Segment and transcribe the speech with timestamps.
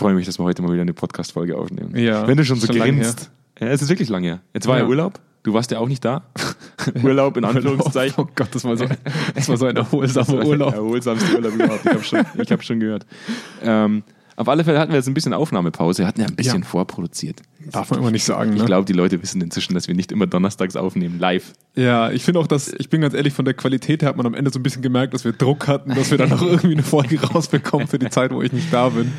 [0.00, 1.94] freue mich, dass wir heute mal wieder eine Podcast-Folge aufnehmen.
[1.96, 3.30] Ja, Wenn du schon so schon grinst.
[3.60, 4.40] Ja, es ist wirklich lange her.
[4.54, 4.88] Jetzt war ja, Ja.
[4.88, 5.20] Urlaub.
[5.42, 6.22] Du warst ja auch nicht da.
[7.02, 8.14] Urlaub in Anführungszeichen.
[8.24, 8.86] Oh Gott, das war so,
[9.34, 10.74] das war so ein erholsamer Urlaub.
[10.74, 11.84] Erholsamste Urlaub überhaupt.
[11.84, 13.06] Ich habe schon, ich hab schon gehört.
[13.62, 14.02] Ähm,
[14.36, 15.98] auf alle Fälle hatten wir jetzt ein bisschen Aufnahmepause.
[16.02, 16.66] Wir hatten ja ein bisschen Ja.
[16.66, 17.42] vorproduziert.
[17.72, 18.64] Darf man immer nicht sagen, Ich ne?
[18.64, 21.52] glaube, die Leute wissen inzwischen, dass wir nicht immer donnerstags aufnehmen, live.
[21.74, 24.24] Ja, ich finde auch, dass, ich bin ganz ehrlich, von der Qualität her hat man
[24.26, 26.72] am Ende so ein bisschen gemerkt, dass wir Druck hatten, dass wir dann noch irgendwie
[26.72, 29.12] eine Folge rausbekommen für die Zeit, wo ich nicht da bin.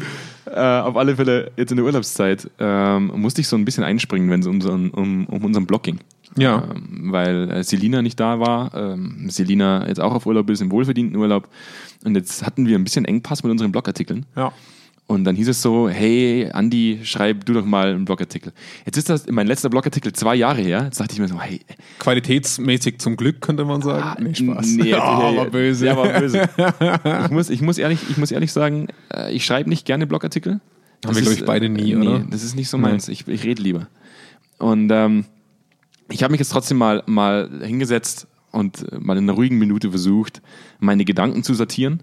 [0.45, 4.29] Äh, auf alle Fälle, jetzt in der Urlaubszeit, ähm, musste ich so ein bisschen einspringen,
[4.29, 5.99] wenn es um, unseren, um, um unseren Blog ging.
[6.37, 6.63] Ja.
[6.73, 8.73] Ähm, weil äh, Selina nicht da war.
[8.73, 11.47] Ähm, Selina jetzt auch auf Urlaub ist, im wohlverdienten Urlaub.
[12.03, 14.25] Und jetzt hatten wir ein bisschen Engpass mit unseren Blogartikeln.
[14.35, 14.51] Ja.
[15.11, 18.53] Und dann hieß es so, hey, Andi, schreib du doch mal einen Blogartikel.
[18.85, 20.83] Jetzt ist das mein letzter Blogartikel zwei Jahre her.
[20.85, 21.59] Jetzt dachte ich mir so, hey,
[21.99, 24.01] Qualitätsmäßig zum Glück, könnte man sagen.
[24.01, 24.67] Ah, nee, Spaß.
[24.67, 25.87] Nee, ja, war böse.
[25.87, 26.49] Ja, war böse.
[27.25, 30.53] ich, muss, ich, muss ehrlich, ich muss ehrlich sagen, äh, ich schreibe nicht gerne Blogartikel.
[30.53, 30.61] Haben
[31.01, 32.19] Das wir, glaub ist, ich, beide äh, nie, nee, oder?
[32.29, 33.09] Das ist nicht so meins.
[33.09, 33.89] Ich, ich rede lieber.
[34.59, 35.25] Und ähm,
[36.09, 39.89] ich habe mich jetzt trotzdem mal, mal hingesetzt und äh, mal in einer ruhigen Minute
[39.89, 40.41] versucht,
[40.79, 42.01] meine Gedanken zu sortieren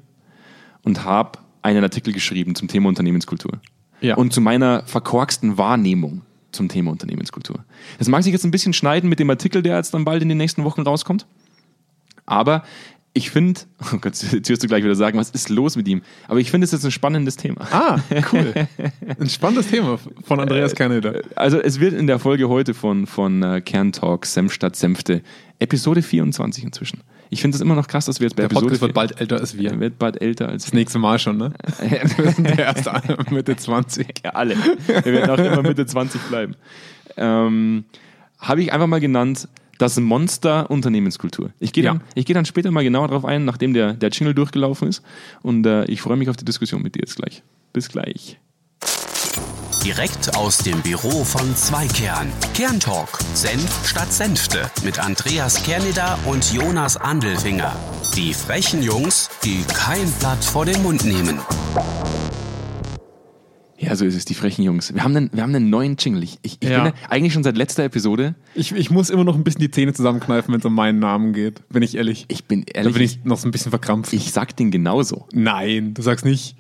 [0.83, 3.61] und habe einen Artikel geschrieben zum Thema Unternehmenskultur.
[4.01, 4.17] Ja.
[4.17, 7.65] Und zu meiner verkorksten Wahrnehmung zum Thema Unternehmenskultur.
[7.99, 10.29] Das mag sich jetzt ein bisschen schneiden mit dem Artikel, der jetzt dann bald in
[10.29, 11.27] den nächsten Wochen rauskommt.
[12.27, 12.63] Aber
[13.19, 13.61] ich finde,
[13.93, 16.03] oh Gott, jetzt wirst du gleich wieder sagen, was ist los mit ihm?
[16.29, 17.67] Aber ich finde, es ist ein spannendes Thema.
[17.73, 17.99] Ah,
[18.33, 18.55] cool.
[19.19, 21.23] Ein spannendes Thema von Andreas Kerneder.
[21.35, 25.23] Also es wird in der Folge heute von, von äh, Kerntalk, Senf statt Senfte,
[25.59, 27.01] Episode 24 inzwischen.
[27.31, 28.95] Ich finde es immer noch krass, dass wir jetzt bei Der Episode Podcast wird 4
[28.95, 29.71] bald älter als wir.
[29.73, 31.53] Er wird bald älter als Das nächste Mal schon, ne?
[31.81, 34.07] Wir sind der erste Mitte 20.
[34.25, 34.57] Ja, alle.
[34.87, 36.55] Wir werden auch immer Mitte 20 bleiben.
[37.17, 37.85] Ähm,
[38.39, 41.51] Habe ich einfach mal genannt, das Monster Unternehmenskultur.
[41.61, 42.03] Ich gehe dann, Ja.
[42.15, 45.03] ich geh dann später mal genauer darauf ein, nachdem der, der Jingle durchgelaufen ist.
[45.43, 47.43] Und äh, ich freue mich auf die Diskussion mit dir jetzt gleich.
[47.73, 48.39] Bis gleich.
[49.85, 52.31] Direkt aus dem Büro von Zweikern.
[52.55, 53.19] Kerntalk.
[53.35, 54.71] Senf statt Senfte.
[54.85, 57.75] Mit Andreas Kerneder und Jonas Andelfinger.
[58.17, 61.39] Die frechen Jungs, die kein Blatt vor den Mund nehmen.
[63.81, 64.93] Ja, so ist es, die frechen Jungs.
[64.93, 66.25] Wir haben einen, wir haben einen neuen Jingle.
[66.25, 66.83] Ich, ich, ich Ja.
[66.83, 68.35] bin ja eigentlich schon seit letzter Episode.
[68.57, 71.33] Ich, ich muss immer noch ein bisschen die Zähne zusammenkneifen, wenn es um meinen Namen
[71.33, 71.63] geht.
[71.69, 72.25] Bin ich ehrlich.
[72.27, 74.13] Ich bin da ehrlich, bin ich, ich noch so ein bisschen verkrampft.
[74.13, 75.27] ich sag den genauso.
[75.33, 76.57] Nein, du sagst nicht,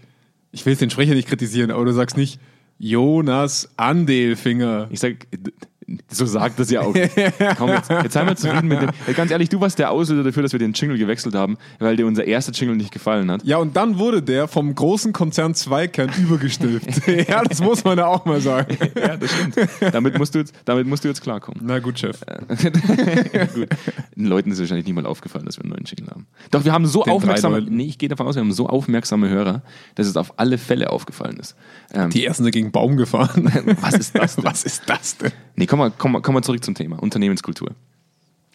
[0.52, 2.38] ich will jetzt den Sprecher nicht kritisieren, aber du sagst nicht
[2.78, 4.86] Jonas Andelfinger.
[4.92, 5.26] Ich sag,
[6.10, 6.94] so sagt das ja auch.
[7.56, 8.90] Komm, jetzt, jetzt seien wir zufrieden mit dem.
[9.14, 12.06] Ganz ehrlich, du warst der Auslöser dafür, dass wir den Jingle gewechselt haben, weil dir
[12.06, 13.44] unser erster Jingle nicht gefallen hat.
[13.44, 17.06] Ja, und dann wurde der vom großen Konzern Zweikern übergestülpt.
[17.28, 18.76] ja, das muss man ja auch mal sagen.
[18.96, 19.56] Ja, das stimmt.
[19.92, 21.60] Damit musst du jetzt, damit musst du jetzt klarkommen.
[21.64, 22.20] Na gut, Chef.
[23.54, 23.68] Gut.
[24.16, 26.26] Den Leuten ist wahrscheinlich nicht mal aufgefallen, dass wir einen neuen Jingle haben.
[26.50, 29.28] Doch wir haben so Den aufmerksame, nee, ich gehe davon aus, wir haben so aufmerksame
[29.28, 29.62] Hörer,
[29.94, 31.56] dass es auf alle Fälle aufgefallen ist.
[31.92, 33.50] Ähm, Die ersten sind gegen Baum gefahren.
[33.80, 34.44] was ist das denn?
[34.44, 35.32] Was ist das denn?
[35.56, 37.02] Nee, komm mal, komm, mal, komm mal zurück zum Thema.
[37.02, 37.70] Unternehmenskultur.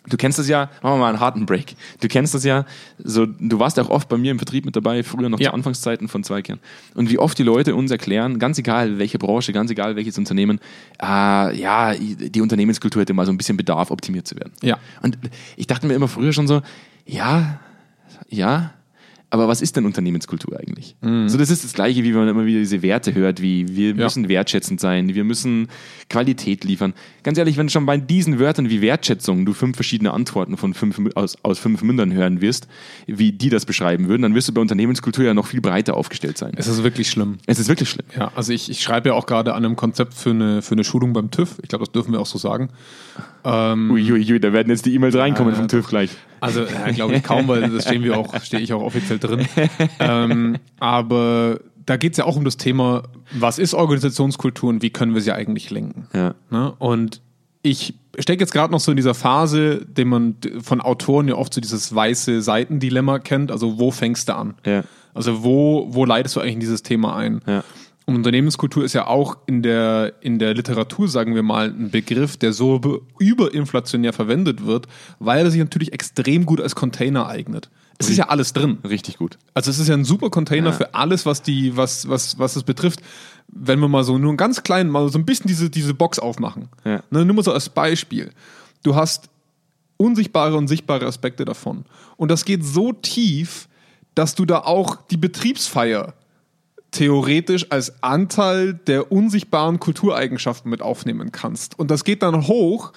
[0.05, 1.75] Du kennst das ja, machen wir mal einen harten Break.
[2.01, 2.65] Du kennst das ja,
[3.01, 5.51] so, du warst ja auch oft bei mir im Vertrieb mit dabei, früher noch Ja.
[5.51, 6.59] zu Anfangszeiten von Zweikern.
[6.93, 10.59] Und wie oft die Leute uns erklären, ganz egal welche Branche, ganz egal welches Unternehmen,
[11.01, 11.05] äh,
[11.57, 14.51] ja, die Unternehmenskultur hätte mal so ein bisschen Bedarf, optimiert zu werden.
[14.61, 14.77] Ja.
[15.01, 15.17] Und
[15.55, 16.61] ich dachte mir immer früher schon so,
[17.05, 17.61] ja,
[18.27, 18.73] ja,
[19.33, 20.95] aber was ist denn Unternehmenskultur eigentlich?
[21.01, 23.89] So, das ist das Gleiche, wie wenn man immer wieder diese Werte hört, wie wir
[23.95, 24.03] Ja.
[24.03, 25.69] müssen wertschätzend sein, wir müssen
[26.07, 26.93] Qualität liefern.
[27.23, 30.99] Ganz ehrlich, wenn schon bei diesen Wörtern wie Wertschätzung du fünf verschiedene Antworten von fünf,
[31.15, 32.67] aus, aus fünf Mündern hören wirst,
[33.07, 36.37] wie die das beschreiben würden, dann wirst du bei Unternehmenskultur ja noch viel breiter aufgestellt
[36.37, 36.53] sein.
[36.55, 37.39] Es ist wirklich schlimm.
[37.47, 38.05] Es ist wirklich schlimm.
[38.15, 40.83] Ja, also ich, ich schreibe ja auch gerade an einem Konzept für eine, für eine
[40.83, 41.57] Schulung beim TÜV.
[41.63, 42.69] Ich glaube, das dürfen wir auch so sagen.
[43.43, 46.11] Ähm, Uiuiui, da werden jetzt die E-Mails reinkommen ja, vom TÜV gleich.
[46.43, 49.47] Also, ja, glaube ich kaum, weil das stehen wir auch, stehe ich auch offiziell drin.
[49.99, 54.89] ähm, aber da geht es ja auch um das Thema, was ist Organisationskultur und wie
[54.89, 56.07] können wir sie eigentlich lenken?
[56.13, 56.35] Ja.
[56.49, 56.73] Ne?
[56.79, 57.21] Und
[57.61, 61.53] ich stecke jetzt gerade noch so in dieser Phase, den man von Autoren ja oft
[61.53, 63.49] so dieses weiße Seitendilemma kennt.
[63.49, 64.55] Also, wo fängst du an?
[64.65, 64.83] Ja.
[65.13, 67.41] Also, wo, wo leitest du eigentlich in dieses Thema ein?
[67.47, 67.63] Ja.
[68.05, 72.35] Und Unternehmenskultur ist ja auch in der, in der Literatur, sagen wir mal, ein Begriff,
[72.35, 74.87] der so be- überinflationär verwendet wird,
[75.19, 77.69] weil er sich natürlich extrem gut als Container eignet.
[77.99, 78.79] Es ist ja alles drin.
[78.83, 79.37] Richtig gut.
[79.53, 80.75] Also es ist ja ein super Container Ja.
[80.75, 83.01] für alles, was die, was, was, was es betrifft.
[83.47, 86.19] Wenn wir mal so nur einen ganz kleinen, mal so ein bisschen diese, diese Box
[86.19, 86.69] aufmachen.
[86.83, 87.03] Ja.
[87.11, 88.31] Ne, nur mal so als Beispiel.
[88.81, 89.29] Du hast
[89.95, 91.85] unsichtbare und sichtbare Aspekte davon.
[92.17, 93.69] Und das geht so tief,
[94.15, 96.13] dass du da auch die Betriebsfeier
[96.93, 101.77] theoretisch als Anteil der unsichtbaren Kultureigenschaften mit aufnehmen kannst.
[101.77, 102.93] Und das geht dann hoch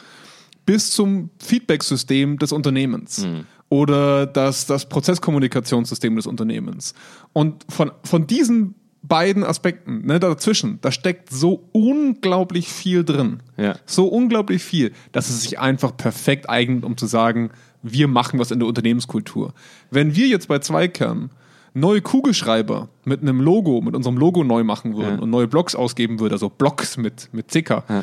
[0.66, 3.26] bis zum Feedback-System des Unternehmens
[3.68, 6.94] oder das, das Prozesskommunikationssystem des Unternehmens.
[7.32, 13.40] Und von, von diesen beiden Aspekten, ne, dazwischen, da steckt so unglaublich viel drin.
[13.56, 13.76] Ja.
[13.86, 17.50] So unglaublich viel, dass es sich einfach perfekt eignet, um zu sagen,
[17.82, 19.54] wir machen was in der Unternehmenskultur.
[19.90, 21.30] Wenn wir jetzt bei Zweikern
[21.76, 25.22] neue Kugelschreiber mit einem Logo, mit unserem Logo neu machen würden Ja.
[25.22, 28.02] und neue Blogs ausgeben würden, also Blocks mit, mit CK, Ja.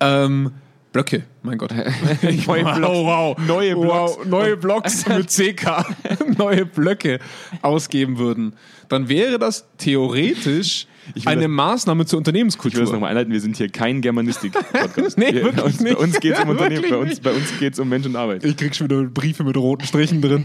[0.00, 0.52] ähm,
[0.92, 1.72] Blöcke, mein Gott.
[2.46, 2.98] Neue Blocks.
[2.98, 3.38] wow.
[3.46, 4.16] Neue Blocks.
[4.18, 5.86] Wow, neue Blocks mit CK,
[6.38, 7.18] neue Blöcke
[7.62, 8.54] ausgeben würden,
[8.90, 10.86] dann wäre das theoretisch
[11.24, 12.84] eine das- Maßnahme zur Ich will das Unternehmenskultur.
[12.92, 15.18] nochmal einleiten, wir sind hier kein Germanistik-Podcast.
[15.18, 15.94] Nee, Wir- wirklich bei uns, nicht.
[15.96, 18.16] Bei uns geht es um Unternehmen, bei uns, bei uns geht es um Mensch und
[18.16, 18.44] Arbeit.
[18.44, 20.44] Ich krieg schon wieder Briefe mit roten Strichen drin.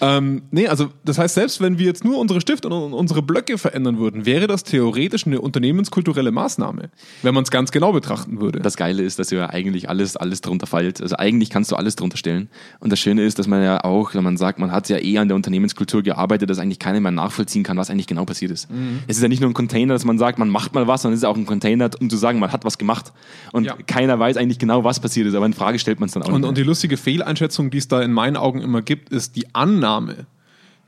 [0.00, 3.58] ähm, nee, also das heißt, selbst wenn wir jetzt nur unsere Stifte und unsere Blöcke
[3.58, 6.90] verändern würden, wäre das theoretisch eine unternehmenskulturelle Maßnahme,
[7.22, 8.60] wenn man es ganz genau betrachten würde.
[8.60, 11.00] Das Geile ist, dass ja eigentlich alles, alles drunter fällt.
[11.02, 12.48] Also eigentlich kannst du alles drunter stellen.
[12.80, 15.18] Und das Schöne ist, dass man ja auch, wenn man sagt, man hat ja eh
[15.18, 18.70] an der Unternehmenskultur gearbeitet, dass eigentlich keiner mehr nachvollziehen kann, was eigentlich genau passiert ist.
[18.70, 19.00] Mhm.
[19.08, 21.12] Es ist ja nicht nur ein Container, dass man sagt, man macht mal was, es
[21.14, 23.12] ist auch ein Container, um zu sagen, man hat was gemacht.
[23.52, 23.76] Und Ja.
[23.86, 26.28] keiner weiß eigentlich genau, was passiert ist, aber in Frage stellt man es dann auch
[26.28, 26.48] Und, nicht.
[26.48, 30.26] und die lustige Fehleinschätzung, die es da in meinen Augen immer gibt, ist die Annahme,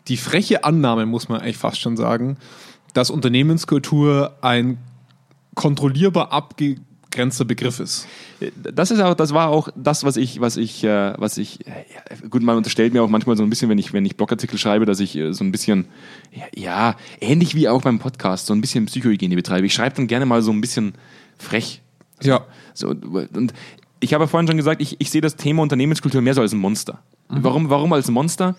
[0.08, 2.36] die freche Annahme, muss man eigentlich fast schon sagen,
[2.94, 4.78] dass Unternehmenskultur ein
[5.54, 6.32] kontrollierbar
[7.10, 8.06] abgegrenzter Begriff ist.
[8.56, 11.84] das ist auch, das war auch das, was ich, was ich, äh, was ich, äh,
[12.28, 14.86] gut, man unterstellt mir auch manchmal so ein bisschen, wenn ich, wenn ich Blogartikel schreibe,
[14.86, 15.86] dass ich äh, so ein bisschen,
[16.32, 19.66] ja, ja, ähnlich wie auch beim Podcast, so ein bisschen Psychohygiene betreibe.
[19.66, 20.94] Ich schreibe dann gerne mal so ein bisschen
[21.36, 21.82] frech.
[22.22, 22.46] Ja.
[22.74, 23.52] So, und
[23.98, 26.52] ich habe ja vorhin schon gesagt, ich, ich sehe das Thema Unternehmenskultur mehr so als
[26.52, 27.02] ein Monster.
[27.28, 28.54] Warum, warum als Monster?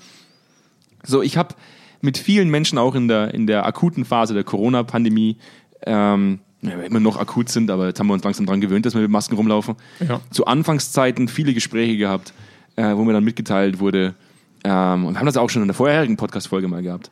[1.04, 1.56] So, ich habe
[2.02, 5.38] mit vielen Menschen auch in der, in der akuten Phase der Corona-Pandemie,
[5.86, 8.86] ähm, ja, wir immer noch akut sind, aber jetzt haben wir uns langsam daran gewöhnt,
[8.86, 9.76] dass wir mit Masken rumlaufen.
[10.08, 10.22] Ja.
[10.30, 12.34] Zu Anfangszeiten viele Gespräche gehabt,
[12.76, 14.16] äh, wo mir dann mitgeteilt wurde,
[14.64, 17.10] ähm, und wir haben das auch schon in der vorherigen Podcast-Folge mal gehabt.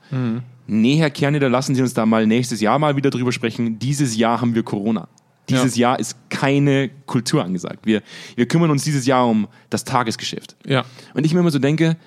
[0.68, 3.80] Nee, Herr Kerneder, lassen Sie uns da mal nächstes Jahr mal wieder drüber sprechen.
[3.80, 5.08] Dieses Jahr haben wir Corona.
[5.50, 7.88] Dieses Jahr ist keine Kultur angesagt.
[7.88, 8.04] Wir,
[8.36, 10.56] wir kümmern uns dieses Jahr um das Tagesgeschäft.
[10.64, 10.86] Ja.
[11.16, 11.98] Und ich mir immer so denke,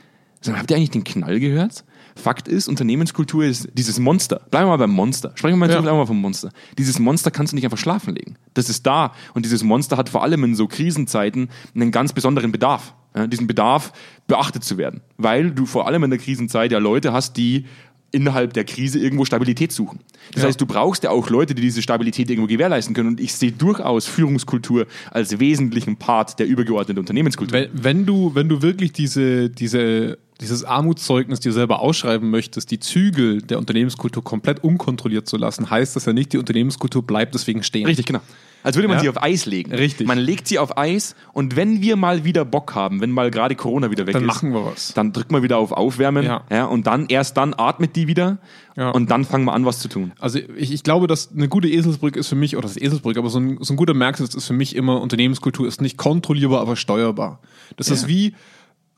[0.40, 1.82] so, habt ihr eigentlich den Knall gehört?
[2.14, 4.40] Fakt ist, Unternehmenskultur ist dieses Monster.
[4.50, 5.32] Bleiben wir mal beim Monster.
[5.34, 5.80] Sprechen wir mal, Ja.
[5.82, 6.50] mal vom Monster.
[6.78, 8.36] Dieses Monster kannst du nicht einfach schlafen legen.
[8.54, 9.12] Das ist da.
[9.34, 12.94] Und dieses Monster hat vor allem in so Krisenzeiten einen ganz besonderen Bedarf.
[13.14, 13.92] Ja, diesen Bedarf,
[14.26, 15.02] beachtet zu werden.
[15.18, 17.66] Weil du vor allem in der Krisenzeit ja Leute hast, die
[18.10, 20.00] innerhalb der Krise irgendwo Stabilität suchen.
[20.32, 20.48] Das Ja.
[20.48, 23.08] heißt, du brauchst ja auch Leute, die diese Stabilität irgendwo gewährleisten können.
[23.08, 27.58] Und ich sehe durchaus Führungskultur als wesentlichen Part der übergeordneten Unternehmenskultur.
[27.58, 32.78] Wenn, wenn, du, wenn du wirklich diese, diese, dieses Armutszeugnis dir selber ausschreiben möchtest, die
[32.80, 37.62] Zügel der Unternehmenskultur komplett unkontrolliert zu lassen, heißt das ja nicht, die Unternehmenskultur bleibt deswegen
[37.62, 37.86] stehen.
[37.86, 38.20] Richtig, genau.
[38.64, 39.02] Als würde man Ja.
[39.02, 39.72] sie auf Eis legen.
[39.72, 40.06] Richtig.
[40.06, 43.56] Man legt sie auf Eis und wenn wir mal wieder Bock haben, wenn mal gerade
[43.56, 44.94] Corona wieder weg Dann ist, machen wir was.
[44.94, 46.64] dann drückt man wieder auf Aufwärmen Ja.
[46.66, 48.38] und dann erst dann atmet die wieder
[48.76, 48.90] Ja.
[48.90, 50.12] und dann fangen wir an, was zu tun.
[50.20, 53.30] Also ich, ich glaube, dass eine gute Eselsbrücke ist für mich, oder das Eselsbrücke, aber
[53.30, 56.76] so ein, so ein guter Merksatz ist für mich immer, Unternehmenskultur ist nicht kontrollierbar, aber
[56.76, 57.40] steuerbar.
[57.76, 58.34] Das ist wie,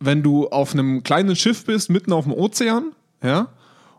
[0.00, 2.92] wenn du auf einem kleinen Schiff bist, mitten auf dem Ozean,
[3.22, 3.48] ja,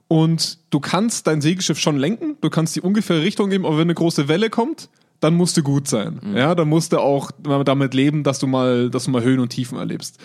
[0.08, 3.88] und du kannst dein Segelschiff schon lenken, du kannst die ungefähre Richtung geben, aber wenn
[3.88, 4.90] eine große Welle kommt,
[5.20, 6.20] dann musst du gut sein.
[6.36, 9.50] Ja, dann musst du auch damit leben, dass du mal, dass du mal Höhen und
[9.50, 10.20] Tiefen erlebst.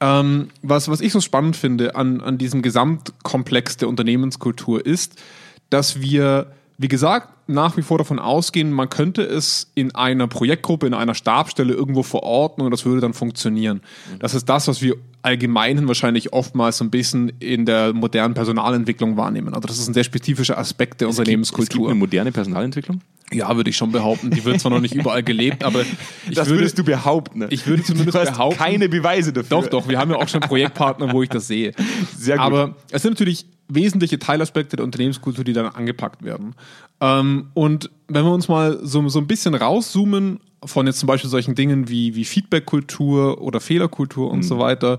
[0.00, 5.22] Ähm, was, was ich so spannend finde an, an diesem Gesamtkomplex der Unternehmenskultur ist,
[5.70, 10.86] dass wir, wie gesagt, nach wie vor davon ausgehen, man könnte es in einer Projektgruppe,
[10.86, 13.80] in einer Stabstelle irgendwo verorten und das würde dann funktionieren.
[14.18, 19.16] Das ist das, was wir allgemein wahrscheinlich oftmals so ein bisschen in der modernen Personalentwicklung
[19.16, 19.54] wahrnehmen.
[19.54, 21.88] Also das ist ein sehr spezifischer Aspekt der Es gibt Unternehmenskultur.
[21.88, 23.00] eine moderne Personalentwicklung?
[23.32, 24.30] Ja, würde ich schon behaupten.
[24.30, 25.80] Die wird zwar noch nicht überall gelebt, aber
[26.28, 27.38] ich das würde, würdest du behaupten.
[27.40, 27.46] Ne?
[27.50, 29.62] ich würde zumindest du hast behaupten, keine Beweise dafür.
[29.62, 31.72] doch, doch, wir haben ja auch schon Projektpartner, wo ich das sehe.
[32.16, 32.44] Sehr gut.
[32.44, 36.54] Aber es sind natürlich wesentliche Teilaspekte der Unternehmenskultur, die dann angepackt werden.
[37.00, 41.30] Ähm, und wenn wir uns mal so, so ein bisschen rauszoomen von jetzt zum Beispiel
[41.30, 44.98] solchen Dingen wie, wie Feedbackkultur oder Fehlerkultur und so weiter,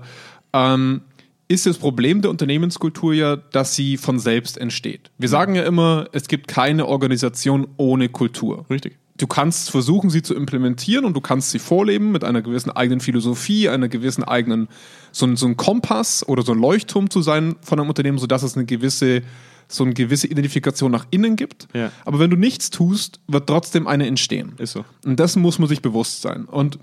[0.52, 1.02] ähm,
[1.48, 5.10] ist das Problem der Unternehmenskultur ja, dass sie von selbst entsteht.
[5.18, 8.66] Wir sagen ja immer, es gibt keine Organisation ohne Kultur.
[8.68, 8.98] Richtig.
[9.16, 13.00] Du kannst versuchen, sie zu implementieren und du kannst sie vorleben mit einer gewissen eigenen
[13.00, 14.68] Philosophie, einer gewissen eigenen,
[15.10, 18.56] so so ein Kompass oder so ein Leuchtturm zu sein von einem Unternehmen, sodass es
[18.56, 19.22] eine gewisse,
[19.68, 21.68] so eine gewisse Identifikation nach innen gibt.
[21.74, 21.90] Ja.
[22.04, 24.52] Aber wenn du nichts tust, wird trotzdem eine entstehen.
[24.58, 24.84] Ist so.
[25.04, 26.44] Und dessen muss man sich bewusst sein.
[26.44, 26.78] Und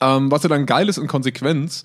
[0.00, 1.84] ähm, was ja dann geil ist in Konsequenz,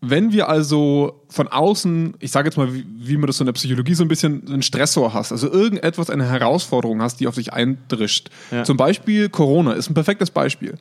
[0.00, 3.46] wenn wir also von außen, ich sage jetzt mal, wie, wie man das so in
[3.46, 7.34] der Psychologie so ein bisschen einen Stressor hast, also irgendetwas, eine Herausforderung hast, die auf
[7.34, 8.30] dich eindrischt.
[8.50, 8.64] Ja.
[8.64, 10.74] Zum Beispiel Corona ist ein perfektes Beispiel.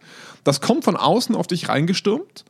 [0.44, 2.46] Das kommt von außen auf dich reingestürmt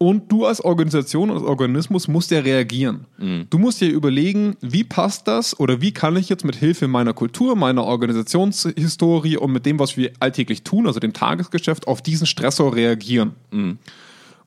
[0.00, 3.06] Und du als Organisation, als Organismus musst ja reagieren.
[3.50, 7.14] Du musst dir überlegen, wie passt das oder wie kann ich jetzt mit Hilfe meiner
[7.14, 12.28] Kultur, meiner Organisationshistorie und mit dem, was wir alltäglich tun, also dem Tagesgeschäft, auf diesen
[12.28, 13.32] Stressor reagieren.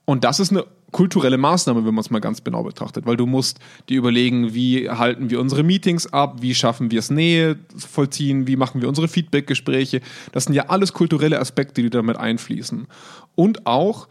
[0.06, 3.26] Und das ist eine kulturelle Maßnahme, wenn man es mal ganz genau betrachtet, weil du
[3.26, 8.48] musst dir überlegen, wie halten wir unsere Meetings ab, wie schaffen wir es Nähe vollziehen,
[8.48, 10.02] wie machen wir unsere Feedbackgespräche.
[10.32, 12.88] Das sind ja alles kulturelle Aspekte, die damit einfließen.
[13.36, 14.08] Und auch,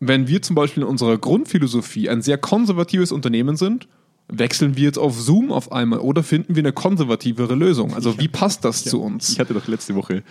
[0.00, 3.86] wenn wir zum Beispiel in unserer Grundphilosophie ein sehr konservatives Unternehmen sind,
[4.28, 7.94] wechseln wir jetzt auf Zoom auf einmal oder finden wir eine konservativere Lösung?
[7.94, 9.30] Also wie passt das zu uns?
[9.30, 10.22] Ich hatte doch letzte Woche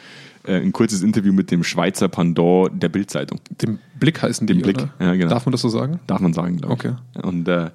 [0.45, 3.39] äh, ein kurzes Interview mit dem Schweizer Pendant der Bildzeitung.
[3.61, 4.93] Dem Blick heißen die, Dem Blick, oder?
[4.99, 5.29] ja, genau.
[5.29, 5.99] Darf man das so sagen?
[6.07, 6.79] Darf man sagen, glaube ich.
[6.79, 7.27] Okay.
[7.27, 7.69] Und äh,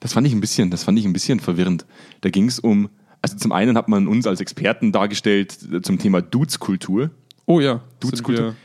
[0.00, 1.84] das fand ich ein bisschen, das fand ich ein bisschen verwirrend.
[2.22, 2.88] Da ging es um,
[3.22, 7.10] also zum einen hat man uns als Experten dargestellt äh, zum Thema Dudes-Kultur.
[7.50, 7.80] Oh ja.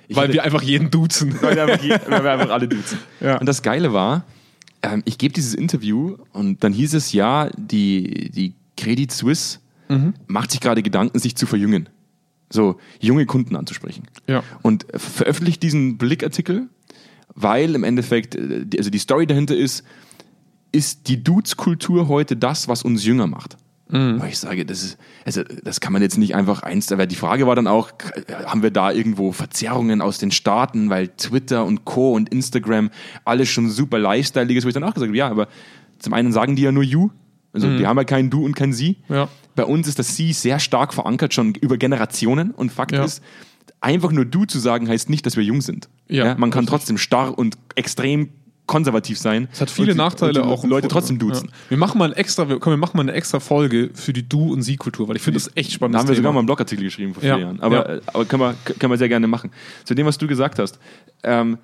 [0.10, 1.36] Wir- Weil wir einfach jeden duzen.
[1.42, 2.98] weil wir einfach, weil wir einfach alle duzen.
[3.22, 3.38] Ja.
[3.40, 4.26] Und das Geile war,
[4.82, 9.60] ähm, ich gebe dieses Interview und dann hieß es ja, die, die Credit Suisse
[9.90, 10.14] Mhm.
[10.28, 11.88] macht sich gerade Gedanken, sich zu verjüngen.
[12.50, 14.04] So junge Kunden anzusprechen.
[14.28, 14.44] Ja.
[14.62, 16.68] Und veröffentlicht diesen Blickartikel,
[17.36, 19.84] weil im Endeffekt, äh, die- also die Story dahinter ist,
[20.72, 23.58] ist die Dudes-Kultur heute das, was uns jünger macht?
[23.94, 27.16] Weil ich sage, das ist, also das kann man jetzt nicht einfach eins, weil die
[27.16, 27.92] Frage war dann auch,
[28.46, 32.14] haben wir da irgendwo Verzerrungen aus den Staaten, weil Twitter und Co.
[32.14, 32.90] und Instagram
[33.24, 35.48] alles schon super lifestyle ist, wo ich dann auch gesagt habe, ja, aber
[36.00, 37.10] zum einen sagen die ja nur you,
[37.54, 38.98] also die haben ja kein du und kein sie.
[39.10, 39.30] Ja.
[39.56, 43.04] Bei uns ist das sie sehr stark verankert, schon über Generationen und Fakt Ja.
[43.06, 43.22] ist,
[43.80, 45.88] einfach nur du zu sagen, heißt nicht, dass wir jung sind.
[46.08, 46.70] Ja, man kann richtig.
[46.70, 48.30] trotzdem starr und extrem
[48.66, 49.50] konservativ sein.
[49.52, 50.64] Es hat viele und, Nachteile die auch.
[50.64, 51.48] Leute trotzdem duzen.
[51.50, 51.54] Ja.
[51.70, 54.28] Wir machen mal ein extra, wir, komm, wir machen mal eine extra Folge für die
[54.28, 55.96] Du- und Sie-Kultur, weil ich finde das echt spannend.
[55.96, 57.38] Da haben wir sogar mal einen Blogartikel geschrieben vor vier Ja.
[57.40, 57.60] Jahren.
[57.60, 57.96] Aber, Ja.
[57.96, 59.52] äh, aber können, wir, können wir sehr gerne machen.
[59.84, 60.80] Zu dem, was du gesagt hast.
[61.24, 61.58] Ähm,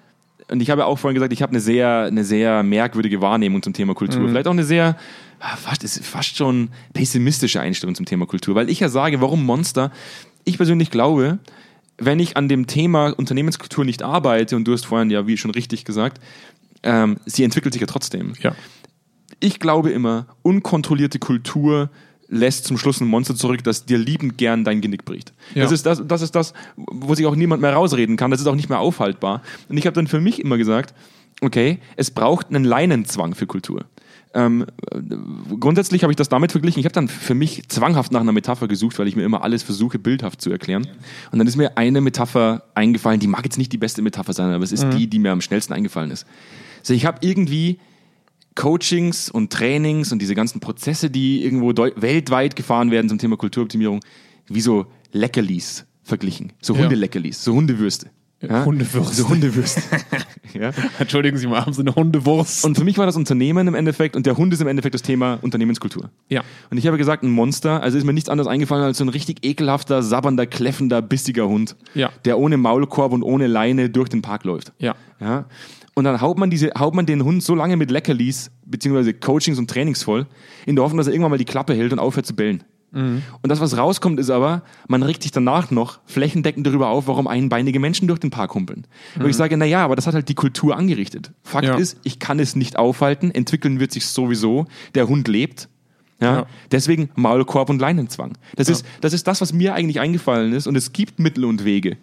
[0.52, 3.62] und ich habe ja auch vorhin gesagt, ich habe eine sehr, eine sehr merkwürdige Wahrnehmung
[3.62, 4.20] zum Thema Kultur.
[4.22, 4.30] Mhm.
[4.30, 4.98] Vielleicht auch eine sehr,
[5.40, 8.56] ah, fast, ist fast schon pessimistische Einstellung zum Thema Kultur.
[8.56, 9.92] Weil ich ja sage, warum Monster?
[10.44, 11.38] Ich persönlich glaube,
[11.98, 15.52] wenn ich an dem Thema Unternehmenskultur nicht arbeite, und du hast vorhin ja, wie schon
[15.52, 16.20] richtig gesagt,
[16.84, 18.56] ähm, sie entwickelt sich ja trotzdem Ja.
[19.40, 21.90] ich glaube immer, unkontrollierte Kultur
[22.30, 25.34] lässt zum Schluss ein Monster zurück, das dir liebend gern dein Genick bricht.
[25.56, 25.64] Ja.
[25.64, 28.32] Das, ist das, das ist das, wo sich auch niemand mehr rausreden kann.
[28.32, 29.42] Das ist auch nicht mehr aufhaltbar.
[29.68, 30.94] Und ich habe dann für mich immer gesagt,
[31.42, 33.86] okay, es braucht einen Leinenzwang für Kultur.
[34.36, 35.00] Ähm, äh,
[35.60, 36.80] grundsätzlich habe ich das damit verglichen.
[36.80, 39.64] Ich habe dann für mich zwanghaft nach einer Metapher gesucht, weil ich mir immer alles
[39.64, 40.88] versuche, bildhaft zu erklären.
[41.32, 44.52] Und dann ist mir eine Metapher eingefallen, die mag jetzt nicht die beste Metapher sein,
[44.52, 46.28] aber es ist die, die mir am schnellsten eingefallen ist.
[46.80, 47.80] Also ich habe irgendwie
[48.56, 54.02] Coachings und Trainings und diese ganzen Prozesse, die irgendwo weltweit gefahren werden zum Thema Kulturoptimierung,
[54.48, 56.54] wie so Leckerlis verglichen.
[56.62, 56.78] So.
[56.78, 58.10] Hundeleckerlis, so Hundewürste.
[58.42, 58.64] Ja?
[58.66, 59.16] Hundewürste.
[59.16, 59.82] So Hundewürste.
[60.54, 60.72] ja?
[60.98, 62.64] Entschuldigen Sie mal, haben Sie eine Hundewurst?
[62.66, 65.02] Und für mich war das Unternehmen im Endeffekt und der Hund ist im Endeffekt das
[65.02, 66.10] Thema Unternehmenskultur.
[66.30, 66.42] ja.
[66.72, 69.10] Und ich habe gesagt, ein Monster, also ist mir nichts anderes eingefallen als so ein
[69.10, 72.12] richtig ekelhafter, sabbernder, kläffender, bissiger Hund, Ja.
[72.26, 74.72] der ohne Maulkorb und ohne Leine durch den Park läuft.
[74.80, 74.96] Ja.
[75.20, 75.46] Ja?
[76.00, 79.60] Und dann haut man, diese, haut man den Hund so lange mit Leckerlis, beziehungsweise Coachings
[79.60, 80.28] und Trainings voll,
[80.66, 82.64] in der Hoffnung, dass er irgendwann mal die Klappe hält und aufhört zu bellen.
[82.92, 87.28] Und das, was rauskommt, ist aber, man regt sich danach noch flächendeckend darüber auf, warum
[87.28, 88.88] einbeinige Menschen durch den Park humpeln.
[89.20, 91.32] Wo ich sage, na ja, aber das hat halt die Kultur angerichtet.
[91.44, 91.76] Fakt Ja.
[91.76, 94.66] ist, ich kann es nicht aufhalten, entwickeln wird sich sowieso,
[94.96, 95.68] der Hund lebt.
[96.22, 96.34] Ja?
[96.34, 96.46] Ja.
[96.72, 98.38] Deswegen Maulkorb und Leinenzwang.
[98.56, 101.66] Das, ist, das ist das, was mir eigentlich eingefallen ist und es gibt Mittel und
[101.66, 101.98] Wege.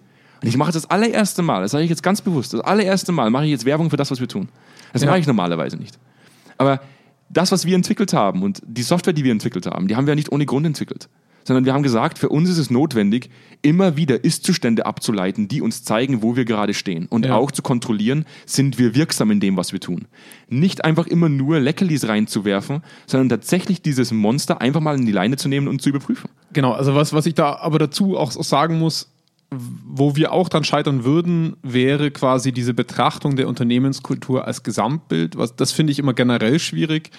[0.47, 3.45] Ich mache das allererste Mal, das sage ich jetzt ganz bewusst, das allererste Mal mache
[3.45, 4.49] ich jetzt Werbung für das, was wir tun.
[4.93, 5.09] Das Ja.
[5.09, 5.99] mache ich normalerweise nicht.
[6.59, 6.81] Aber
[7.29, 10.13] das, was wir entwickelt haben und die Software, die wir entwickelt haben, die haben wir
[10.13, 11.09] ja nicht ohne Grund entwickelt.
[11.45, 13.31] Sondern wir haben gesagt, für uns ist es notwendig,
[13.63, 17.07] immer wieder Ist-Zustände abzuleiten, die uns zeigen, wo wir gerade stehen.
[17.07, 17.37] Und Ja.
[17.37, 20.07] auch zu kontrollieren, sind wir wirksam in dem, was wir tun.
[20.49, 25.37] Nicht einfach immer nur Leckerlis reinzuwerfen, sondern tatsächlich dieses Monster einfach mal in die Leine
[25.37, 26.31] zu nehmen und zu überprüfen.
[26.53, 29.09] Genau, also was, was ich da aber dazu auch sagen muss,
[29.51, 35.37] wo wir auch dann scheitern würden, wäre quasi diese Betrachtung der Unternehmenskultur als Gesamtbild.
[35.37, 37.11] Was, das finde ich immer generell schwierig.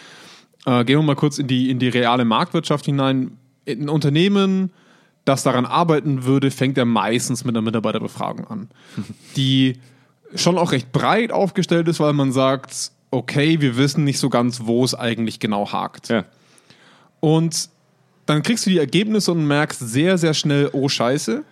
[0.65, 3.37] Äh, gehen wir mal kurz in die, in die reale Marktwirtschaft hinein.
[3.67, 4.71] Ein Unternehmen,
[5.23, 8.69] das daran arbeiten würde, fängt ja meistens mit einer Mitarbeiterbefragung an,
[9.37, 9.77] die
[10.35, 14.61] schon auch recht breit aufgestellt ist, weil man sagt, okay, wir wissen nicht so ganz,
[14.65, 16.09] wo es eigentlich genau hakt.
[16.09, 16.25] Ja.
[17.21, 17.69] Und
[18.25, 21.45] dann kriegst du die Ergebnisse und merkst sehr, sehr schnell, oh Scheiße,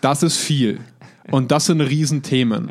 [0.00, 0.80] das ist viel.
[1.30, 2.70] Und das sind Riesenthemen.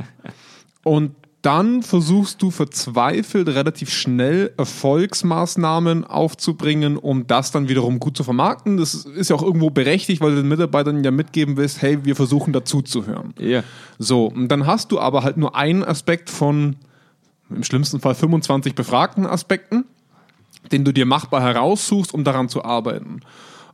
[0.83, 8.23] Und dann versuchst du verzweifelt relativ schnell Erfolgsmaßnahmen aufzubringen, um das dann wiederum gut zu
[8.23, 8.77] vermarkten.
[8.77, 12.15] Das ist ja auch irgendwo berechtigt, weil du den Mitarbeitern ja mitgeben willst, hey, wir
[12.15, 13.33] versuchen dazuzuhören.
[13.39, 13.63] Ja.
[13.99, 16.75] So, und dann hast du aber halt nur einen Aspekt von
[17.49, 19.85] im schlimmsten Fall 25 befragten Aspekten,
[20.71, 23.21] den du dir machbar heraussuchst, um daran zu arbeiten.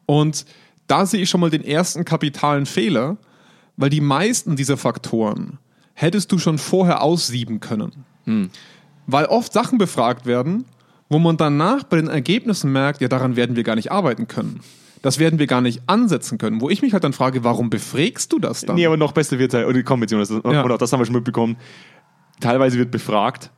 [0.06, 0.46] Und
[0.86, 3.18] da sehe ich schon mal den ersten kapitalen Fehler,
[3.78, 5.58] weil die meisten dieser Faktoren
[5.94, 8.06] hättest du schon vorher aussieben können.
[9.08, 10.66] Weil oft Sachen befragt werden,
[11.10, 14.62] wo man danach bei den Ergebnissen merkt, ja, daran werden wir gar nicht arbeiten können.
[15.02, 16.62] Das werden wir gar nicht ansetzen können.
[16.62, 18.78] Wo ich mich halt dann frage, warum befrägst du das dann?
[18.78, 20.64] Nee, aber noch besser wird halt, oder komm, Jonas, und Ja.
[20.64, 21.58] auch das haben wir schon mitbekommen.
[22.40, 23.52] Teilweise wird befragt,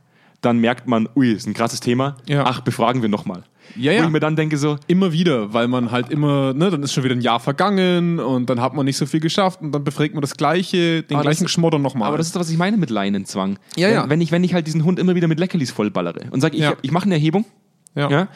[0.45, 2.17] dann merkt man, ui, ist ein krasses Thema.
[2.27, 2.43] Ja.
[2.45, 3.43] Ach, befragen wir nochmal.
[3.75, 4.03] Ja, Wo ja.
[4.05, 7.03] ich mir dann denke so, Immer wieder, weil man halt immer, ne, dann ist schon
[7.03, 10.13] wieder ein Jahr vergangen und dann hat man nicht so viel geschafft und dann befragt
[10.13, 12.07] man das gleiche, den gleichen das- Schmodder nochmal.
[12.07, 13.57] aber das ist doch, was ich meine mit Leinenzwang.
[13.75, 14.09] Ja, wenn, ja.
[14.09, 16.61] Wenn ich, wenn ich halt diesen Hund immer wieder mit Leckerlis vollballere und sage, ich,
[16.63, 16.73] Ja.
[16.83, 17.43] ich mache eine Erhebung,
[17.95, 18.09] ja.
[18.09, 18.27] ja.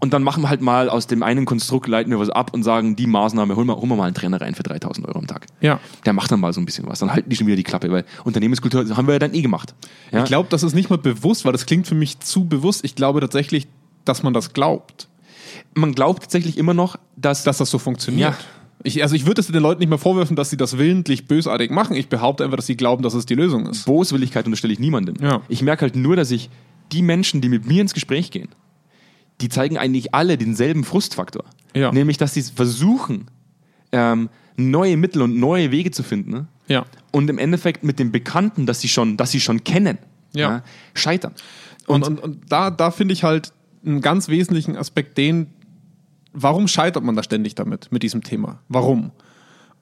[0.00, 2.62] Und dann machen wir halt mal aus dem einen Konstrukt, leiten wir was ab und
[2.62, 5.26] sagen, die Maßnahme, holen wir, holen wir mal einen Trainer rein für 3000 Euro am
[5.26, 5.46] Tag.
[5.60, 5.80] Ja.
[6.06, 7.00] Der macht dann mal so ein bisschen was.
[7.00, 9.74] Dann halten die schon wieder die Klappe, weil Unternehmenskultur haben wir ja dann eh gemacht.
[10.12, 10.20] Ja?
[10.20, 12.84] Ich glaube, das ist nicht mal bewusst, weil das klingt für mich zu bewusst.
[12.84, 13.66] Ich glaube tatsächlich,
[14.04, 15.08] dass man das glaubt,
[15.74, 18.30] Man glaubt tatsächlich immer noch, dass, dass das so funktioniert.
[18.30, 18.38] Ja.
[18.84, 21.72] Ich, also ich würde es den Leuten nicht mehr vorwerfen, dass sie das willentlich bösartig
[21.72, 21.96] machen.
[21.96, 23.86] Ich behaupte einfach, dass sie glauben, dass es die Lösung ist.
[23.86, 25.16] Boswilligkeit unterstelle ich niemandem.
[25.20, 25.40] Ja.
[25.48, 26.48] Ich merke halt nur, dass ich
[26.92, 28.48] die Menschen, die mit mir ins Gespräch gehen,
[29.40, 31.44] die zeigen eigentlich alle denselben Frustfaktor.
[31.74, 31.92] Ja.
[31.92, 33.26] Nämlich, dass sie versuchen,
[33.92, 36.30] ähm, neue Mittel und neue Wege zu finden.
[36.30, 36.46] Ne?
[36.66, 36.84] Ja.
[37.12, 39.98] Und im Endeffekt mit dem Bekannten, das sie schon, das sie schon kennen,
[40.34, 40.62] Ja.
[40.94, 41.32] scheitern.
[41.86, 43.52] Und, und, und da, da finde ich halt
[43.84, 45.46] einen ganz wesentlichen Aspekt den,
[46.32, 48.60] warum scheitert man da ständig damit, mit diesem Thema?
[48.68, 49.12] Warum?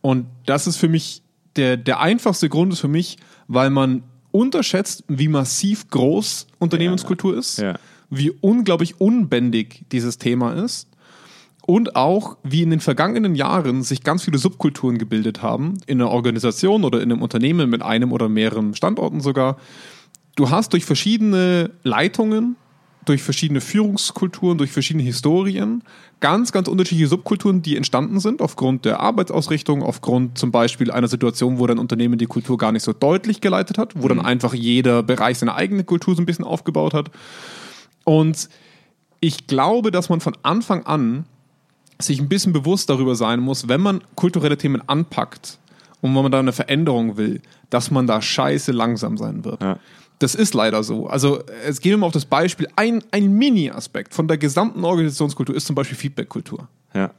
[0.02, 1.22] Und das ist für mich,
[1.56, 3.16] der, der einfachste Grund ist für mich,
[3.48, 7.78] weil man unterschätzt, wie massiv groß Unternehmenskultur ist, Ja.
[8.10, 10.88] Wie unglaublich unbändig dieses Thema ist
[11.66, 16.10] und auch, wie in den vergangenen Jahren sich ganz viele Subkulturen gebildet haben, in einer
[16.10, 19.56] Organisation oder in einem Unternehmen mit einem oder mehreren Standorten sogar.
[20.36, 22.56] Du hast durch verschiedene Leitungen,
[23.04, 25.82] durch verschiedene Führungskulturen, durch verschiedene Historien
[26.20, 31.58] ganz, ganz unterschiedliche Subkulturen, die entstanden sind aufgrund der Arbeitsausrichtung, aufgrund zum Beispiel einer Situation,
[31.58, 35.02] wo dein Unternehmen die Kultur gar nicht so deutlich geleitet hat, wo dann einfach jeder
[35.02, 37.10] Bereich seine eigene Kultur so ein bisschen aufgebaut hat.
[38.06, 38.48] Und
[39.18, 41.24] ich glaube, dass man von Anfang an
[41.98, 45.58] sich ein bisschen bewusst darüber sein muss, wenn man kulturelle Themen anpackt
[46.00, 49.60] und wenn man da eine Veränderung will, dass man da scheiße langsam sein wird.
[49.60, 49.80] Ja.
[50.20, 51.08] Das ist leider so.
[51.08, 52.68] Also es gehen wir mal auf das Beispiel.
[52.76, 56.68] Ein, ein Mini-Aspekt von der gesamten Organisationskultur ist zum Beispiel Feedback-Kultur.
[56.94, 57.10] Ja.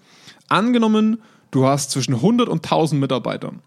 [0.47, 1.21] Angenommen,
[1.51, 3.59] du hast zwischen 100 und 1000 Mitarbeitern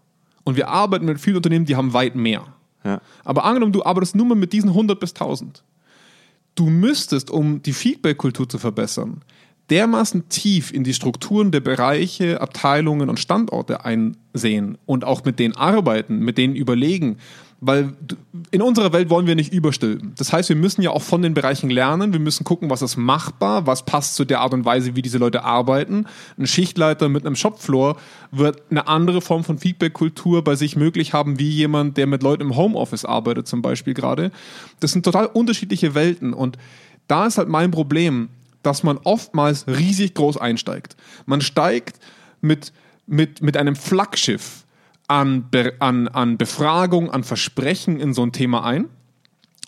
[0.43, 2.45] und wir arbeiten mit vielen Unternehmen, die haben weit mehr.
[2.83, 2.99] Ja.
[3.23, 5.61] Aber angenommen, du arbeitest nur mal mit diesen 100 bis 1000.
[6.55, 9.21] Du müsstest, um die Feedback-Kultur zu verbessern,
[9.69, 15.55] dermaßen tief in die Strukturen der Bereiche, Abteilungen und Standorte einsehen und auch mit denen
[15.55, 17.17] arbeiten, mit denen überlegen.
[17.63, 17.93] Weil
[18.49, 20.13] in unserer Welt wollen wir nicht überstülpen.
[20.17, 22.11] Das heißt, wir müssen ja auch von den Bereichen lernen.
[22.11, 25.19] Wir müssen gucken, was ist machbar, was passt zu der Art und Weise, wie diese
[25.19, 26.07] Leute arbeiten.
[26.39, 27.97] Ein Schichtleiter mit einem Shopfloor
[28.31, 32.41] wird eine andere Form von Feedback-Kultur bei sich möglich haben, wie jemand, der mit Leuten
[32.41, 34.31] im Homeoffice arbeitet, zum Beispiel gerade.
[34.79, 36.33] Das sind total unterschiedliche Welten.
[36.33, 36.57] Und
[37.07, 38.29] da ist halt mein Problem,
[38.63, 40.95] dass man oftmals riesig groß einsteigt.
[41.27, 41.99] Man steigt
[42.41, 42.73] mit,
[43.05, 44.60] mit, mit einem Flaggschiff
[45.11, 48.87] an, Be an, an Befragung, an Versprechen in so ein Thema ein,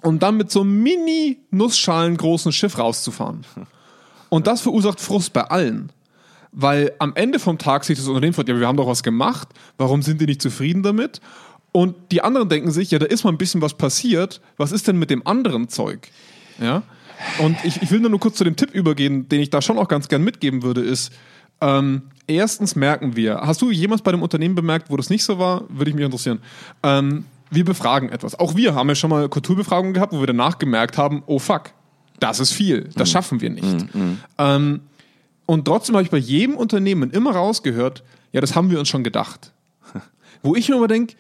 [0.02, 3.46] um dann mit so einem mini-Nussschalen großen Schiff rauszufahren.
[4.30, 5.92] Und das verursacht Frust bei allen.
[6.54, 9.50] Weil am Ende vom Tag sich das Unternehmen fragt, ja, wir haben doch was gemacht,
[9.78, 11.20] warum sind die nicht zufrieden damit?
[11.72, 14.88] Und die anderen denken sich, ja, da ist mal ein bisschen was passiert, was ist
[14.88, 16.10] denn mit dem anderen Zeug?
[16.62, 16.84] Ja?
[17.40, 19.88] Und ich, ich will nur kurz zu dem Tipp übergehen, den ich da schon auch
[19.88, 21.12] ganz gern mitgeben würde, ist,
[21.62, 25.39] ähm, erstens merken wir, hast du jemals bei einem Unternehmen bemerkt, wo das nicht so
[25.39, 25.63] war?
[25.70, 26.39] Würde ich mich interessieren.
[26.84, 28.39] Ähm, wir befragen etwas.
[28.39, 31.72] Auch wir haben ja schon mal Kulturbefragungen gehabt, wo wir danach gemerkt haben, oh fuck,
[32.20, 33.86] das ist viel, das schaffen wir nicht.
[34.38, 34.82] Ähm,
[35.46, 39.04] und trotzdem habe ich bei jedem Unternehmen immer rausgehört, ja, das haben wir uns schon
[39.04, 39.52] gedacht.
[40.42, 41.16] Wo ich mir immer denke,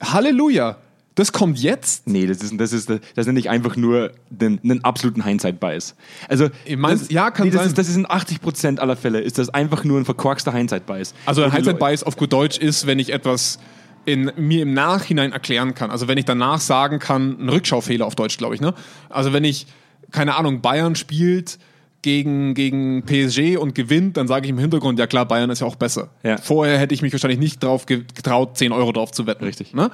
[0.00, 0.76] Halleluja,
[1.16, 2.06] das kommt jetzt?
[2.06, 5.96] Nee, das ist, das ist, das nenne ich einfach nur den, einen absoluten Hindsight-Bias.
[6.28, 7.68] Also, Ich mein, das, ja, kann nee, das sein.
[7.68, 11.14] Ist, das ist in 80% aller Fälle, ist das einfach nur ein verkorkster Hindsight-Bias.
[11.26, 13.58] Also ein Wo die Hindsight Leu- Bias auf gut Deutsch ist, wenn ich etwas
[14.04, 15.90] in mir im Nachhinein erklären kann.
[15.90, 18.60] Also wenn ich danach sagen kann, ein Rückschaufehler auf Deutsch, glaube ich.
[18.60, 18.72] Ne?
[19.08, 19.66] Also wenn ich,
[20.12, 21.58] keine Ahnung, Bayern spielt
[22.02, 25.66] gegen, gegen PSG und gewinnt, dann sage ich im Hintergrund, ja klar, Bayern ist ja
[25.66, 26.10] auch besser.
[26.22, 26.36] Ja.
[26.36, 29.42] Vorher hätte ich mich wahrscheinlich nicht drauf ge- getraut, 10 Euro drauf zu wetten.
[29.44, 29.74] Richtig.
[29.74, 29.90] Ne?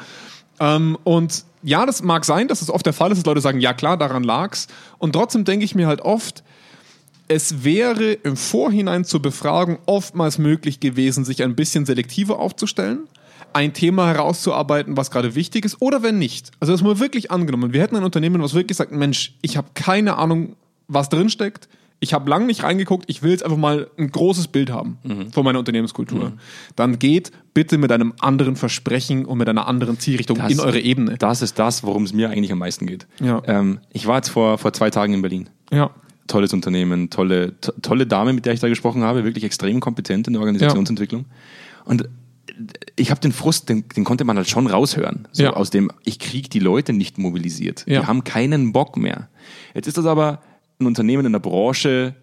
[0.62, 3.60] Ähm, und ja, das mag sein, dass es oft der Fall ist, dass Leute sagen,
[3.60, 4.68] ja klar, daran lag's.
[4.98, 6.44] Und trotzdem denke ich mir halt oft,
[7.26, 13.08] es wäre im Vorhinein zur Befragung oftmals möglich gewesen, sich ein bisschen selektiver aufzustellen,
[13.52, 16.52] ein Thema herauszuarbeiten, was gerade wichtig ist, oder wenn nicht.
[16.60, 17.72] Also das mal wirklich angenommen.
[17.72, 20.54] Wir hätten ein Unternehmen, was wirklich sagt, Mensch, ich habe keine Ahnung,
[20.86, 21.68] was drin steckt.
[22.04, 24.98] Ich habe lange nicht reingeguckt, ich will jetzt einfach mal ein großes Bild haben
[25.32, 26.32] von meiner Unternehmenskultur.
[26.74, 31.16] Dann geht bitte mit einem anderen Versprechen und mit einer anderen Zielrichtung in eure Ebene.
[31.16, 33.06] Das ist das, worum es mir eigentlich am meisten geht.
[33.20, 33.40] Ja.
[33.46, 35.48] Ähm, ich war jetzt vor, vor zwei Tagen in Berlin.
[35.70, 35.90] Ja.
[36.26, 40.26] Tolles Unternehmen, tolle, to tolle Dame, mit der ich da gesprochen habe, wirklich extrem kompetent
[40.26, 41.26] in der Organisationsentwicklung.
[41.84, 42.08] Und
[42.96, 45.28] ich habe den Frust, den, den konnte man halt schon raushören.
[45.30, 45.52] So Ja.
[45.52, 47.84] aus dem, ich krieg die Leute nicht mobilisiert.
[47.86, 48.00] Ja.
[48.00, 49.28] Die haben keinen Bock mehr.
[49.74, 50.40] Jetzt ist das aber
[50.82, 52.14] ein Unternehmen in der Branche,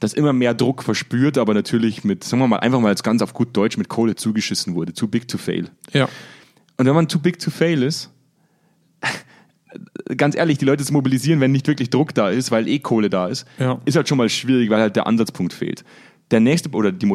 [0.00, 3.22] das immer mehr Druck verspürt, aber natürlich mit, sagen wir mal, einfach mal jetzt ganz
[3.22, 4.92] auf gut Deutsch mit Kohle zugeschissen wurde.
[4.92, 5.68] Too big to fail.
[5.92, 6.08] Ja.
[6.76, 8.10] Und wenn man too big to fail ist,
[10.16, 13.10] ganz ehrlich, die Leute zu mobilisieren, wenn nicht wirklich Druck da ist, weil eh Kohle
[13.10, 13.80] da ist, Ja.
[13.84, 15.84] ist halt schon mal schwierig, weil halt der Ansatzpunkt fehlt.
[16.30, 17.10] Der nächste, oder die,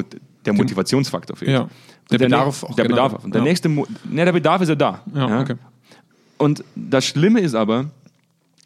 [0.45, 1.51] der Motivationsfaktor fehlt.
[1.51, 1.67] Ja.
[2.11, 3.05] Der ne- Bedarf auch Der generell.
[3.09, 3.23] Bedarf.
[3.25, 3.47] Und der Ja.
[3.47, 5.03] nächste, ne, der Bedarf ist ja da.
[5.13, 5.55] Ja, okay.
[6.37, 7.89] Und das Schlimme ist aber,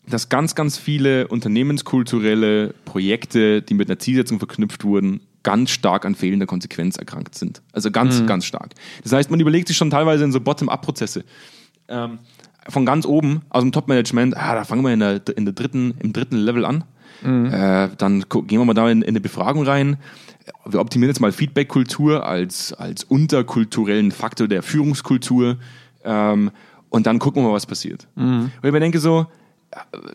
[0.07, 6.15] dass ganz, ganz viele unternehmenskulturelle Projekte, die mit einer Zielsetzung verknüpft wurden, ganz stark an
[6.15, 7.61] fehlender Konsequenz erkrankt sind.
[7.71, 8.73] Also ganz, ganz stark.
[9.03, 11.23] Das heißt, man überlegt sich schon teilweise in so Bottom-up-Prozesse.
[11.87, 12.19] Ähm,
[12.69, 15.95] von ganz oben, aus dem Top-Management, ah, da fangen wir in der, in der dritten,
[15.99, 16.83] im dritten Level an.
[17.51, 19.97] Äh, dann gehen wir mal da in, in eine Befragung rein.
[20.65, 25.57] Wir optimieren jetzt mal Feedback-Kultur als, als unterkulturellen Faktor der Führungskultur.
[26.03, 26.51] Ähm,
[26.89, 28.07] und dann gucken wir mal, was passiert.
[28.61, 29.27] Weil ich mir denke so,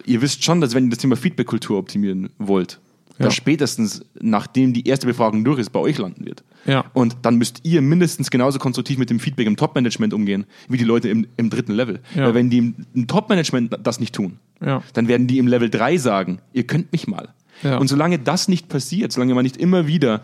[0.04, 2.80] ihr wisst schon, dass wenn ihr das Thema Feedback-Kultur optimieren wollt,
[3.18, 3.24] Ja.
[3.26, 6.44] dass spätestens nachdem die erste Befragung durch ist, bei euch landen wird.
[6.66, 6.84] Ja.
[6.92, 10.84] Und dann müsst ihr mindestens genauso konstruktiv mit dem Feedback im Top-Management umgehen, wie die
[10.84, 12.00] Leute im, im dritten Level.
[12.14, 12.24] Ja.
[12.26, 14.82] Weil wenn die im, im Top-Management das nicht tun, Ja.
[14.92, 17.30] dann werden die im Level 3 sagen, ihr könnt mich mal.
[17.62, 17.78] Ja.
[17.78, 20.22] Und solange das nicht passiert, solange man nicht immer wieder,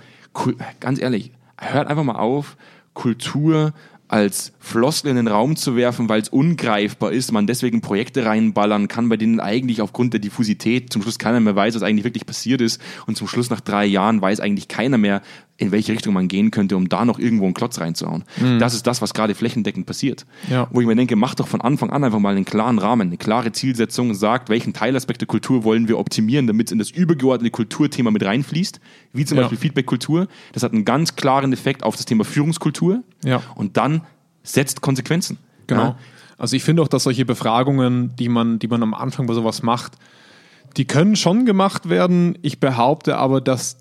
[0.81, 2.57] ganz ehrlich, hört einfach mal auf,
[2.95, 3.73] Kultur
[4.13, 8.87] als Floskel in den Raum zu werfen, weil es ungreifbar ist, man deswegen Projekte reinballern
[8.87, 12.27] kann, bei denen eigentlich aufgrund der Diffusität zum Schluss keiner mehr weiß, was eigentlich wirklich
[12.27, 12.79] passiert ist.
[13.07, 15.23] Und zum Schluss nach drei Jahren weiß eigentlich keiner mehr,
[15.63, 18.25] in welche Richtung man gehen könnte, um da noch irgendwo einen Klotz reinzuhauen.
[18.59, 20.27] Das ist das, was gerade flächendeckend passiert.
[20.51, 20.67] Ja.
[20.71, 23.17] Wo ich mir denke, macht doch von Anfang an einfach mal einen klaren Rahmen, eine
[23.17, 27.51] klare Zielsetzung, sagt, welchen Teilaspekt der Kultur wollen wir optimieren, damit es in das übergeordnete
[27.51, 28.81] Kulturthema mit reinfließt,
[29.13, 29.43] wie zum Ja.
[29.45, 30.29] Beispiel Feedback-Kultur.
[30.53, 33.03] Das hat einen ganz klaren Effekt auf das Thema Führungskultur.
[33.25, 33.43] Ja.
[33.55, 34.03] Und dann
[34.43, 35.39] setzt Konsequenzen.
[35.69, 35.97] Genau.
[36.39, 39.63] Also ich finde auch, dass solche Befragungen, die man, die man am Anfang bei sowas
[39.63, 39.93] macht,
[40.77, 42.37] die können schon gemacht werden.
[42.43, 43.77] Ich behaupte aber, dass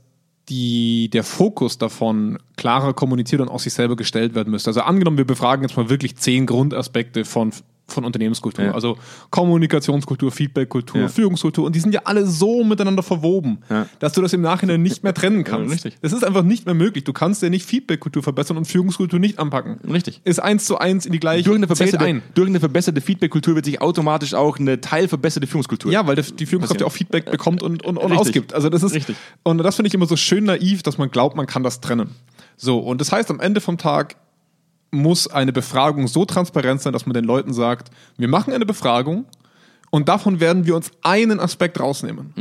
[0.52, 4.70] die, der Fokus davon klarer kommuniziert und auch sich selber gestellt werden müsste.
[4.70, 7.54] Also angenommen, wir befragen jetzt mal wirklich zehn Grundaspekte von,
[7.94, 8.66] von Unternehmenskultur.
[8.66, 8.72] Ja.
[8.74, 8.98] Also
[9.30, 11.08] Kommunikationskultur, Feedbackkultur, Ja.
[11.08, 11.66] Führungskultur.
[11.66, 13.88] Und die sind ja alle so miteinander verwoben, Ja.
[14.00, 15.72] dass du das im Nachhinein nicht mehr trennen kannst.
[15.74, 15.98] richtig.
[16.02, 17.04] Das ist einfach nicht mehr möglich.
[17.04, 19.80] Du kannst ja nicht Feedbackkultur verbessern und Führungskultur nicht anpacken.
[19.92, 20.22] Richtig.
[20.24, 22.22] Ist eins zu eins in die gleiche Durch eine, verbesserte, ein.
[22.34, 25.92] durch eine verbesserte Feedback-Kultur wird sich automatisch auch eine teilverbesserte Führungskultur.
[25.92, 28.54] Ja, weil die Führungskraft ja auch Feedback bekommt und, und, und ausgibt.
[28.54, 29.16] Also das ist Richtig.
[29.44, 32.12] und das finde ich immer so schön naiv, dass man glaubt, man kann das trennen.
[32.58, 34.16] So und das heißt, am Ende vom Tag
[34.92, 39.26] muss eine Befragung so transparent sein, dass man den Leuten sagt, wir machen eine Befragung
[39.90, 42.34] und davon werden wir uns einen Aspekt rausnehmen.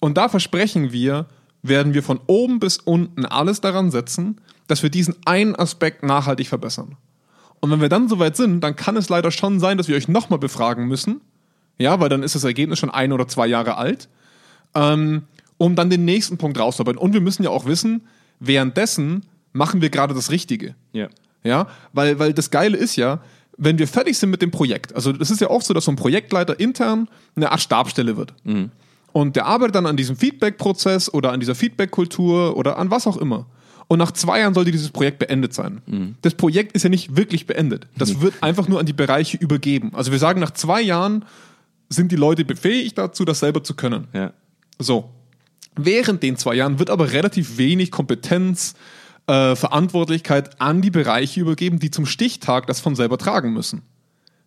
[0.00, 1.26] Und da versprechen wir,
[1.62, 6.48] werden wir von oben bis unten alles daran setzen, dass wir diesen einen Aspekt nachhaltig
[6.48, 6.96] verbessern.
[7.60, 10.08] Und wenn wir dann soweit sind, dann kann es leider schon sein, dass wir euch
[10.08, 11.20] nochmal befragen müssen.
[11.78, 14.08] Ja, weil dann ist das Ergebnis schon ein oder zwei Jahre alt.
[14.74, 15.24] Ähm,
[15.56, 16.98] um dann den nächsten Punkt rauszuarbeiten.
[16.98, 18.06] Und wir müssen ja auch wissen,
[18.40, 20.74] währenddessen machen wir gerade das Richtige.
[20.92, 21.08] Ja.
[21.44, 23.20] Ja, weil, weil das Geile ist ja,
[23.56, 25.92] wenn wir fertig sind mit dem Projekt, also das ist ja oft so, dass so
[25.92, 28.34] ein Projektleiter intern eine Art Stabstelle wird.
[29.12, 33.16] Und der arbeitet dann an diesem Feedback-Prozess oder an dieser Feedback-Kultur oder an was auch
[33.16, 33.46] immer.
[33.86, 35.82] Und nach zwei Jahren sollte dieses Projekt beendet sein.
[36.22, 37.86] Das Projekt ist ja nicht wirklich beendet.
[37.96, 39.92] Das wird einfach nur an die Bereiche übergeben.
[39.94, 41.24] Also wir sagen, nach zwei Jahren
[41.90, 44.08] sind die Leute befähigt dazu, das selber zu können.
[44.12, 44.32] Ja.
[44.78, 45.10] So.
[45.76, 48.74] Während den zwei Jahren wird aber relativ wenig Kompetenz,
[49.26, 53.82] äh, Verantwortlichkeit an die Bereiche übergeben, die zum Stichtag das von selber tragen müssen.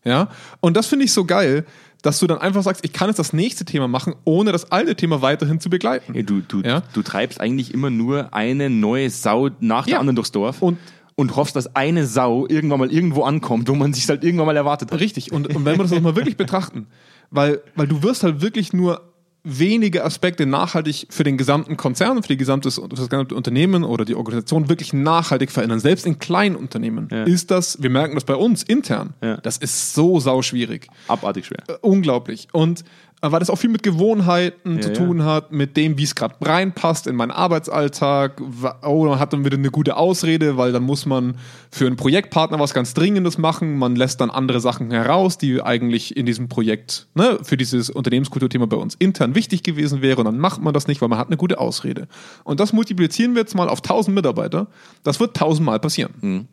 [0.04, 0.30] Ja.
[0.62, 1.66] Und das finde ich so geil,
[2.02, 4.96] dass du dann einfach sagst, ich kann jetzt das nächste Thema machen, ohne das alte
[4.96, 6.14] Thema weiterhin zu begleiten.
[6.14, 6.84] Ja, du, du, Ja?
[6.94, 10.00] du treibst eigentlich immer nur eine neue Sau nach der Ja.
[10.00, 10.78] anderen durchs Dorf Und-
[11.16, 14.56] und hoffst, dass eine Sau irgendwann mal irgendwo ankommt, wo man sich halt irgendwann mal
[14.56, 15.00] erwartet hat.
[15.00, 15.32] Richtig.
[15.32, 16.86] Und, und wenn wir das auch mal wirklich betrachten,
[17.32, 19.07] weil, weil du wirst halt wirklich nur
[19.50, 24.04] wenige Aspekte nachhaltig für den gesamten Konzern, für, die gesamtes, für das gesamte Unternehmen oder
[24.04, 25.80] die Organisation wirklich nachhaltig verändern.
[25.80, 27.24] Selbst in kleinen Unternehmen Ja.
[27.24, 29.38] ist das, wir merken das bei uns intern, Ja.
[29.38, 30.88] das ist so sauschwierig.
[31.08, 31.64] Abartig schwer.
[31.68, 32.48] Äh, unglaublich.
[32.52, 32.84] Und
[33.22, 34.96] weil das auch viel mit Gewohnheiten Ja, zu ja.
[34.96, 38.42] tun hat, mit dem, wie es gerade reinpasst in meinen Arbeitsalltag.
[38.84, 41.36] Oh, man hat dann wieder eine gute Ausrede, weil dann muss man
[41.72, 43.78] für einen Projektpartner was ganz Dringendes machen.
[43.80, 48.68] Man lässt dann andere Sachen heraus, die eigentlich in diesem Projekt ne, für dieses Unternehmenskulturthema
[48.68, 50.20] bei uns intern wichtig gewesen wäre.
[50.20, 52.08] Und dann macht man das nicht, weil man hat eine gute Ausrede.
[52.44, 54.68] Und das multiplizieren wir jetzt mal auf 1000 Mitarbeiter.
[55.04, 56.48] Das wird tausendmal passieren.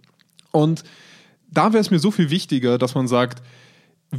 [0.51, 0.83] Und
[1.51, 3.43] da wäre es mir so viel wichtiger, dass man sagt,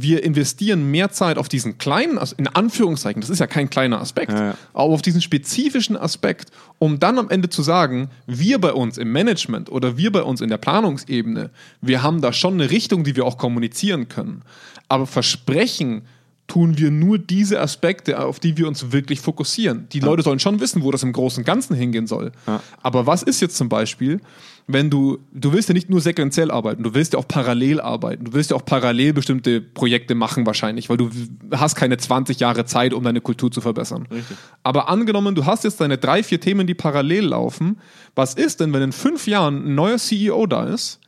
[0.02, 4.32] wir investieren mehr Zeit auf diesen kleinen, in Anführungszeichen, das ist ja kein kleiner Aspekt,
[4.32, 4.54] Ja, ja.
[4.72, 9.12] aber auf diesen spezifischen Aspekt, um dann am Ende zu sagen, wir bei uns im
[9.12, 13.16] Management oder wir bei uns in der Planungsebene, wir haben da schon eine Richtung, die
[13.16, 14.42] wir auch kommunizieren können.
[14.88, 16.02] Aber versprechen
[16.46, 19.88] tun wir nur diese Aspekte, auf die wir uns wirklich fokussieren.
[19.92, 22.32] Die Leute sollen schon wissen, wo das im Großen und Ganzen hingehen soll.
[22.46, 22.62] Ja.
[22.82, 24.20] Aber was ist jetzt zum Beispiel,
[24.68, 28.24] wenn du, du willst ja nicht nur sequenziell arbeiten, du willst ja auch parallel arbeiten,
[28.24, 31.10] du willst ja auch parallel bestimmte Projekte machen wahrscheinlich, weil du
[31.52, 34.08] hast keine 20 Jahre Zeit, um deine Kultur zu verbessern.
[34.10, 34.36] Richtig.
[34.64, 37.78] Aber angenommen, du hast jetzt deine drei, vier Themen, die parallel laufen,
[38.16, 41.00] was ist denn, wenn in fünf Jahren ein neuer CEO da ist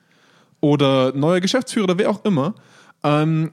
[0.61, 2.55] oder neuer Geschäftsführer oder wer auch immer,
[3.03, 3.51] ähm,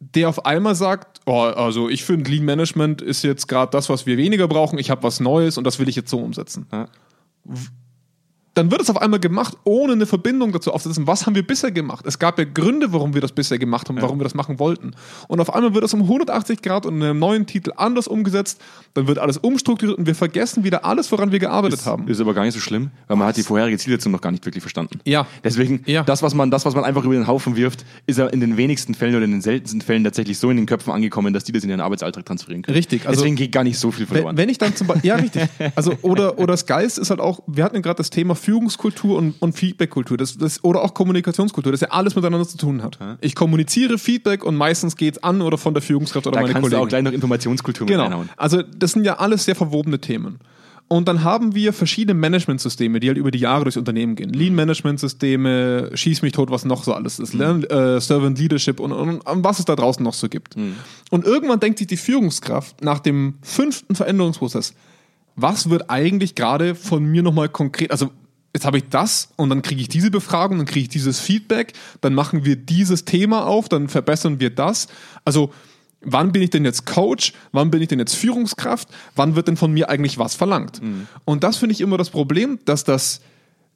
[0.00, 4.06] der auf einmal sagt, oh, also ich finde Lean Management ist jetzt gerade das, was
[4.06, 6.88] wir weniger brauchen, ich habe was Neues und das will ich jetzt so umsetzen Ja.
[8.56, 11.06] Dann wird es auf einmal gemacht, ohne eine Verbindung dazu aufzusetzen.
[11.06, 12.06] Was haben wir bisher gemacht?
[12.06, 14.92] Es gab ja Gründe, warum wir das bisher gemacht haben, warum wir das machen wollten.
[15.28, 18.60] Und auf einmal wird es um 180 Grad und in einem neuen Titel anders umgesetzt.
[18.94, 22.08] Dann wird alles umstrukturiert und wir vergessen wieder alles, woran wir gearbeitet haben.
[22.08, 24.44] Ist aber gar nicht so schlimm, weil man hat die vorherige Zielsetzung noch gar nicht
[24.46, 25.00] wirklich verstanden.
[25.04, 25.26] Ja.
[25.44, 26.02] Deswegen, Ja.
[26.02, 28.56] das, was man, das, was man einfach über den Haufen wirft, ist ja in den
[28.56, 31.52] wenigsten Fällen oder in den seltensten Fällen tatsächlich so in den Köpfen angekommen, dass die
[31.52, 32.74] das in ihren Arbeitsalltag transferieren können.
[32.76, 34.36] Richtig, also- Deswegen geht gar nicht so viel verloren.
[34.36, 35.42] Wenn, wenn ich dann zum Beispiel, ja, richtig.
[35.74, 39.18] Also, oder, oder das Geist ist halt auch, wir hatten ja gerade das Thema Führungskultur
[39.18, 42.96] und, und Feedbackkultur, das, das, oder auch Kommunikationskultur, das ja alles miteinander zu tun hat.
[43.20, 46.66] Ich kommuniziere Feedback und meistens geht's an oder von der Führungskraft oder da meine kannst
[46.66, 46.84] du Kollegen.
[46.84, 48.04] auch gleich noch Informationskultur mit Genau.
[48.04, 48.28] reinhauen.
[48.36, 50.38] Also das sind ja alles sehr verwobene Themen.
[50.86, 54.30] Und dann haben wir verschiedene Managementsysteme, die halt über die Jahre durchs Unternehmen gehen.
[54.30, 57.34] Lean-Management-Systeme, schieß mich tot, was noch so alles ist.
[57.34, 60.54] Lern, äh, Servant Leadership und, und, und was es da draußen noch so gibt.
[61.10, 64.74] Und irgendwann denkt sich die Führungskraft nach dem fünften Veränderungsprozess,
[65.34, 68.10] was wird eigentlich gerade von mir nochmal konkret, also
[68.56, 71.74] jetzt habe ich das und dann kriege ich diese Befragung, dann kriege ich dieses Feedback,
[72.00, 74.88] dann machen wir dieses Thema auf, dann verbessern wir das.
[75.26, 75.52] Also
[76.00, 79.58] wann bin ich denn jetzt Coach, wann bin ich denn jetzt Führungskraft, wann wird denn
[79.58, 80.80] von mir eigentlich was verlangt?
[81.26, 83.20] Und das finde ich immer das Problem, dass das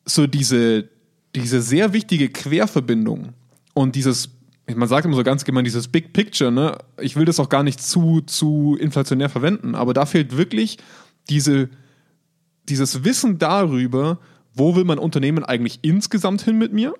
[0.06, 0.88] so diese,
[1.34, 3.34] diese sehr wichtige Querverbindung
[3.74, 4.30] und dieses,
[4.74, 6.78] man sagt immer so ganz gemein, dieses Big Picture, ne?
[7.02, 10.78] ich will das auch gar nicht zu, zu inflationär verwenden, aber da fehlt wirklich
[11.28, 11.68] diese,
[12.70, 14.18] dieses Wissen darüber,
[14.54, 16.94] wo will mein Unternehmen eigentlich insgesamt hin mit mir?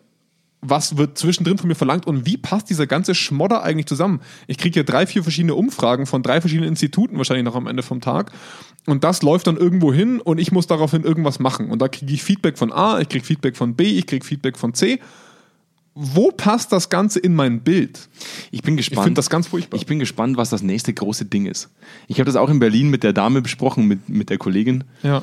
[0.63, 4.21] Was wird zwischendrin von mir verlangt und wie passt dieser ganze Schmodder eigentlich zusammen?
[4.47, 7.83] Ich kriege hier drei, vier verschiedene Umfragen von drei verschiedenen Instituten wahrscheinlich noch am Ende
[7.83, 8.31] vom Tag.
[8.87, 11.71] Und das läuft dann irgendwo hin und ich muss daraufhin irgendwas machen.
[11.71, 14.59] Und da kriege ich Feedback von A, ich kriege Feedback von B, ich kriege Feedback
[14.59, 15.01] von C.
[15.95, 18.09] Wo passt das Ganze in mein Bild?
[18.51, 19.05] Ich bin Ich gespannt.
[19.07, 19.77] finde das ganz furchtbar.
[19.79, 21.71] Ich bin gespannt, was das nächste große Ding ist.
[22.07, 25.23] Ich habe das auch in Berlin mit der Dame besprochen, mit, mit der Kollegin, ja.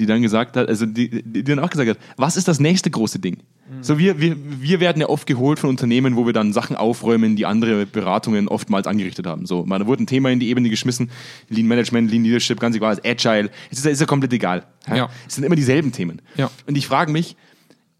[0.00, 2.90] Die dann gesagt hat, also die, die dann auch gesagt hat, was ist das nächste
[2.90, 3.38] große Ding?
[3.82, 7.36] So wir, wir, wir werden ja oft geholt von Unternehmen, wo wir dann Sachen aufräumen,
[7.36, 9.46] die andere Beratungen oftmals angerichtet haben.
[9.46, 11.10] So, man, da wurde ein Thema in die Ebene geschmissen,
[11.48, 14.64] Lean Management, Lean Leadership, ganz egal, Agile, es ist, ja- ist ja komplett egal.
[14.88, 15.08] Ja.
[15.28, 16.20] Es sind immer dieselben Themen.
[16.36, 16.50] Ja.
[16.66, 17.36] Und ich frage mich,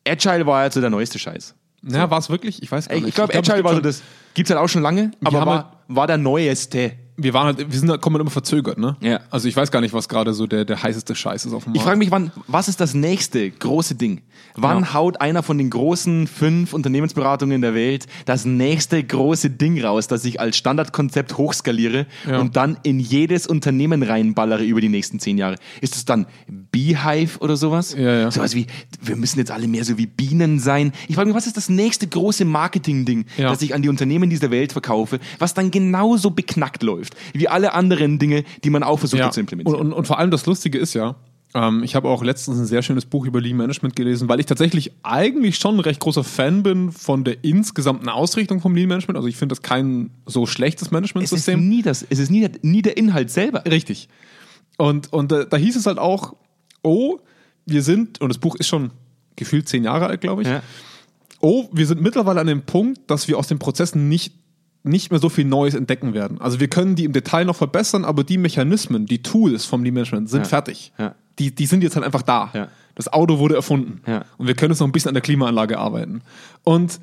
[0.07, 1.55] Agile war ja so der neueste Scheiß.
[1.83, 2.63] Ja, war es wirklich?
[2.63, 3.09] Ich weiß gar nicht.
[3.09, 4.03] ich glaube, glaub, es Agile gibt war so das,
[4.35, 6.93] gibt's halt auch schon lange, aber war, war der neueste.
[7.23, 8.97] Wir waren halt, wir sind, halt- kommen halt immer verzögert, ne?
[9.01, 9.21] Ja.
[9.31, 11.73] Also ich weiß gar nicht, was gerade so der, der heißeste Scheiß ist auf dem
[11.75, 11.87] Ich Markt.
[11.87, 14.21] frage mich, wann, was ist das nächste große Ding?
[14.57, 14.95] Wann Ja.
[14.95, 20.25] haut einer von den großen fünf Unternehmensberatungen der Welt das nächste große Ding raus, das
[20.25, 22.39] ich als Standardkonzept hochskaliere Ja.
[22.41, 25.57] und dann in jedes Unternehmen reinballere über die nächsten zehn Jahre?
[25.81, 26.27] Ist es dann
[26.73, 27.95] Beehive oder sowas?
[27.97, 28.31] Ja, ja.
[28.31, 28.67] Sowas wie,
[29.01, 30.93] wir müssen jetzt alle mehr so wie Bienen sein.
[31.09, 34.51] Ich frage mich, was ist das nächste große Marketing-Ding, das ich an die Unternehmen dieser
[34.51, 39.23] Welt verkaufe, was dann genauso beknackt läuft, wie alle anderen Dinge, die man auch versucht
[39.23, 39.81] hat zu Und, implementieren?
[39.81, 41.17] und, und vor allem das Lustige ist ja,
[41.55, 44.47] ähm, ich habe auch letztens ein sehr schönes Buch über Lean Management gelesen, weil ich
[44.47, 49.17] tatsächlich eigentlich schon ein recht großer Fan bin von der insgesamten Ausrichtung vom Lean Management.
[49.17, 51.69] Also ich finde das kein so schlechtes es ist Managementsystem.
[51.69, 53.65] nie das, es ist nie, der- nie der Inhalt selber.
[53.67, 54.09] Richtig.
[54.79, 56.35] Und, und äh, da hieß es halt auch,
[56.83, 57.19] oh,
[57.67, 58.91] wir sind, und das Buch ist schon
[59.37, 60.49] gefühlt zehn Jahre alt, glaube ich.
[60.49, 60.63] Ja.
[61.41, 64.35] oh, wir sind mittlerweile an dem Punkt, dass wir aus den Prozessen nicht,
[64.83, 66.41] nicht mehr so viel Neues entdecken werden.
[66.41, 69.95] Also wir können die im Detail noch verbessern, aber die Mechanismen, die Tools vom Lean
[69.95, 70.49] Management sind Ja.
[70.49, 70.93] fertig.
[70.99, 71.15] Ja.
[71.39, 72.51] Die, die sind jetzt halt einfach da.
[72.55, 72.69] Ja.
[72.95, 74.01] Das Auto wurde erfunden.
[74.39, 76.23] Und wir können jetzt noch ein bisschen an der Klimaanlage arbeiten.
[76.65, 77.01] Und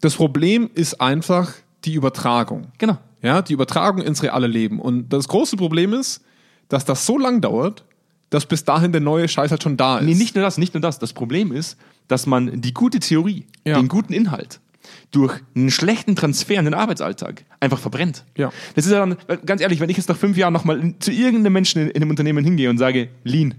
[0.00, 1.52] das Problem ist einfach
[1.84, 2.68] die Übertragung.
[2.78, 2.98] Genau.
[3.22, 4.80] Ja, die Übertragung ins reale Leben.
[4.80, 6.22] Und das große Problem ist,
[6.68, 7.84] dass das so lang dauert,
[8.30, 10.04] dass bis dahin der neue Scheiß halt schon da ist.
[10.04, 10.98] Nee, nicht nur das, nicht nur das.
[10.98, 11.76] Das Problem ist,
[12.08, 14.60] dass man die gute Theorie, den guten Inhalt
[15.10, 18.24] durch einen schlechten Transfer in den Arbeitsalltag einfach verbrennt.
[18.36, 18.52] Ja.
[18.74, 21.52] Das ist ja dann, ganz ehrlich, wenn ich jetzt nach fünf Jahren nochmal zu irgendeinem
[21.54, 23.54] Menschen in, in einem Unternehmen hingehe und sage, Lean,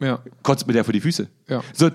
[0.00, 0.20] Ja.
[0.42, 1.28] kotzt mir der vor die Füße.
[1.48, 1.62] Ja.
[1.72, 1.90] So,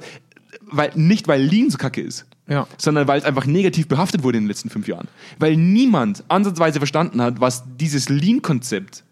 [0.70, 2.68] weil, nicht, weil Lean so kacke ist, Ja.
[2.78, 5.08] sondern weil es einfach negativ behaftet wurde in den letzten fünf Jahren.
[5.40, 9.04] Weil niemand ansatzweise verstanden hat, was dieses Lean-Konzept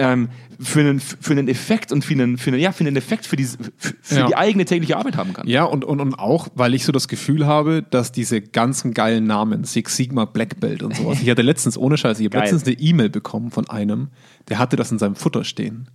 [0.00, 3.26] ähm, für, einen, für einen Effekt und für einen, für einen, ja, für einen Effekt
[3.26, 4.26] für, diese, für, Ja.
[4.26, 5.46] die eigene tägliche Arbeit haben kann.
[5.46, 9.26] Ja, und, und, und auch, weil ich so das Gefühl habe, dass diese ganzen geilen
[9.26, 11.18] Namen, Six Sigma, Black Belt und sowas.
[11.22, 14.08] Ich hatte letztens, ohne Scheiß, ich habe letztens eine E-Mail bekommen von einem,
[14.48, 15.88] der hatte das in seinem Futter stehen.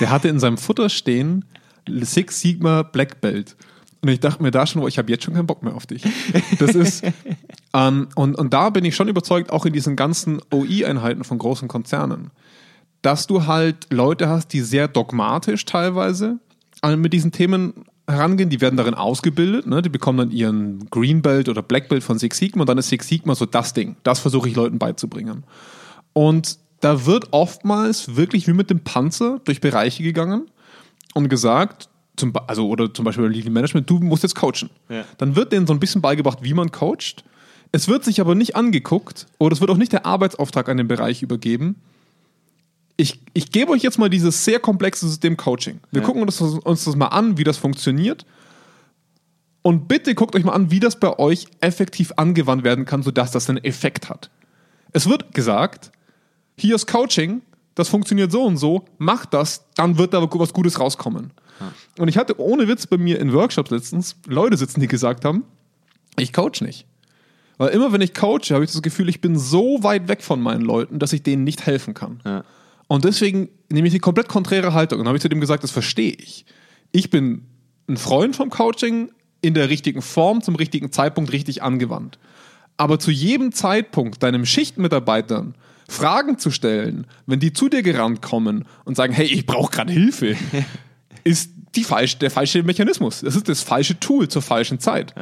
[0.00, 1.44] Der hatte in seinem Futter stehen
[1.88, 3.56] Six Sigma, Black Belt.
[4.02, 5.86] Und ich dachte mir da schon, oh, ich habe jetzt schon keinen Bock mehr auf
[5.86, 6.02] dich.
[6.58, 7.02] Das ist,
[7.74, 11.66] ähm, und, und da bin ich schon überzeugt, auch in diesen ganzen OI-Einheiten von großen
[11.68, 12.30] Konzernen,
[13.06, 16.40] dass du halt Leute hast, die sehr dogmatisch teilweise
[16.82, 19.80] äh, mit diesen Themen herangehen, die werden darin ausgebildet, ne?
[19.80, 22.88] die bekommen dann ihren Green Belt oder Black Belt von Six Sigma und dann ist
[22.88, 23.94] Six Sigma so das Ding.
[24.02, 25.44] Das versuche ich Leuten beizubringen.
[26.14, 30.50] Und da wird oftmals wirklich wie mit dem Panzer durch Bereiche gegangen
[31.14, 34.68] und gesagt, zum, also oder zum Beispiel Lean Management, du musst jetzt coachen.
[34.88, 35.04] Ja.
[35.18, 37.22] Dann wird denen so ein bisschen beigebracht, wie man coacht.
[37.70, 40.88] Es wird sich aber nicht angeguckt oder es wird auch nicht der Arbeitsauftrag an den
[40.88, 41.76] Bereich übergeben.
[42.96, 45.80] Ich, ich gebe euch jetzt mal dieses sehr komplexe System Coaching.
[45.90, 48.24] Wir gucken uns das, uns das mal an, wie das funktioniert.
[49.62, 53.32] Und bitte guckt euch mal an, wie das bei euch effektiv angewandt werden kann, sodass
[53.32, 54.30] das einen Effekt hat.
[54.92, 55.90] Es wird gesagt,
[56.56, 57.42] hier ist Coaching,
[57.74, 61.32] das funktioniert so und so, macht das, dann wird da was Gutes rauskommen.
[61.98, 65.44] Und ich hatte ohne Witz bei mir in Workshops letztens Leute sitzen, die gesagt haben,
[66.18, 66.86] ich coach nicht.
[67.58, 70.40] Weil immer wenn ich coache, habe ich das Gefühl, ich bin so weit weg von
[70.40, 72.20] meinen Leuten, dass ich denen nicht helfen kann.
[72.24, 72.44] Ja.
[72.88, 75.00] Und deswegen nehme ich die komplett konträre Haltung.
[75.00, 76.46] Und habe ich zu dem gesagt, das verstehe ich.
[76.92, 77.46] Ich bin
[77.88, 82.18] ein Freund vom Coaching in der richtigen Form, zum richtigen Zeitpunkt richtig angewandt.
[82.76, 85.54] Aber zu jedem Zeitpunkt deinem Schichtmitarbeitern
[85.88, 89.92] Fragen zu stellen, wenn die zu dir gerannt kommen und sagen, hey, ich brauche gerade
[89.92, 90.36] Hilfe,
[91.24, 93.20] ist die falsch, der falsche Mechanismus.
[93.20, 95.14] Das ist das falsche Tool zur falschen Zeit.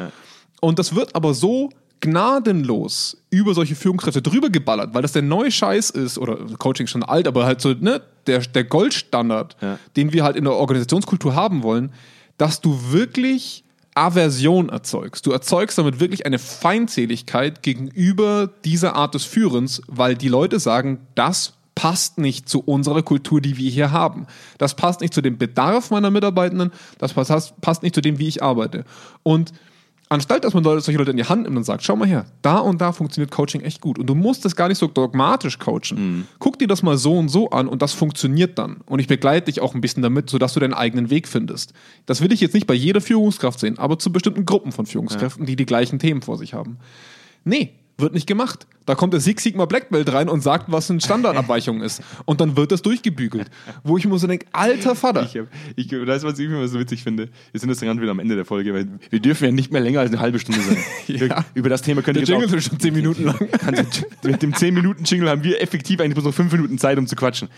[0.61, 1.70] Und das wird aber so
[2.04, 6.90] gnadenlos über solche Führungskräfte drüber geballert, weil das der neue Scheiß ist, oder Coaching ist
[6.90, 9.78] schon alt, aber halt so, ne, der, der Goldstandard, Ja.
[9.96, 11.92] den wir halt in der Organisationskultur haben wollen,
[12.38, 13.64] dass du wirklich
[13.94, 15.24] Aversion erzeugst.
[15.26, 20.98] Du erzeugst damit wirklich eine Feindseligkeit gegenüber dieser Art des Führens, weil die Leute sagen,
[21.14, 24.26] das passt nicht zu unserer Kultur, die wir hier haben.
[24.58, 28.28] Das passt nicht zu dem Bedarf meiner Mitarbeitenden, das passt, passt nicht zu dem, wie
[28.28, 28.84] ich arbeite.
[29.22, 29.52] Und
[30.14, 32.27] anstatt dass man Leute, solche Leute in die Hand nimmt und sagt, schau mal her,
[32.42, 33.98] da und da funktioniert Coaching echt gut.
[33.98, 36.27] Und du musst das gar nicht so dogmatisch coachen.
[36.38, 38.79] Guck dir das mal so und so an und das funktioniert dann.
[38.87, 41.72] Und ich begleite dich auch ein bisschen damit, sodass du deinen eigenen Weg findest.
[42.07, 45.46] Das will ich jetzt nicht bei jeder Führungskraft sehen, aber zu bestimmten Gruppen von Führungskräften,
[45.46, 46.79] die die gleichen Themen vor sich haben.
[47.44, 48.66] Nee, wird nicht gemacht.
[48.87, 52.03] Da kommt der Six Sigma Black Belt rein und sagt, was eine Standardabweichung ist.
[52.27, 53.51] Und dann wird das durchgebügelt.
[53.83, 55.23] Wo ich mir so denke, alter Vater.
[55.23, 57.29] Ich, hab, ich das, was ich immer so witzig finde.
[57.53, 59.81] Wir sind jetzt gerade wieder am Ende der Folge, weil wir dürfen ja nicht mehr
[59.81, 60.77] länger als eine halbe Stunde sein.
[61.07, 61.44] Ja.
[61.55, 63.37] Über das Thema könnte Der ich jetzt Jingle auch, ist schon zehn Minuten lang.
[63.66, 63.83] Also,
[64.25, 67.49] mit dem 10-Minuten-Jingle haben wir effektiv eigentlich bloß noch 5 Minuten Zeit, um zu quatschen.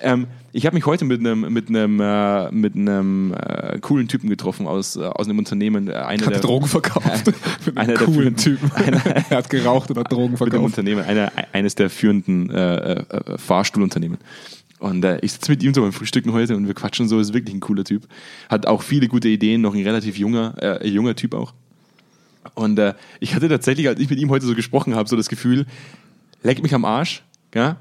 [0.00, 4.28] Ähm, ich habe mich heute mit einem mit einem äh, mit einem äh, coolen Typen
[4.28, 5.88] getroffen aus, äh, aus einem Unternehmen.
[5.88, 7.32] Äh, einer Hat der, Drogen verkauft.
[7.74, 8.70] Einer der coolen führenden- Typen.
[9.30, 10.73] er hat geraucht und hat Drogen verkauft.
[10.78, 14.18] Unternehmen, einer, eines der führenden äh, äh, Fahrstuhlunternehmen.
[14.80, 17.32] Und äh, ich sitze mit ihm so beim Frühstücken heute und wir quatschen so, ist
[17.32, 18.06] wirklich ein cooler Typ.
[18.48, 21.54] Hat auch viele gute Ideen, noch ein relativ junger, äh, junger Typ auch.
[22.54, 25.28] Und äh, ich hatte tatsächlich, als ich mit ihm heute so gesprochen habe, so das
[25.28, 25.64] Gefühl,
[26.42, 27.22] leck mich am Arsch,
[27.54, 27.76] ja?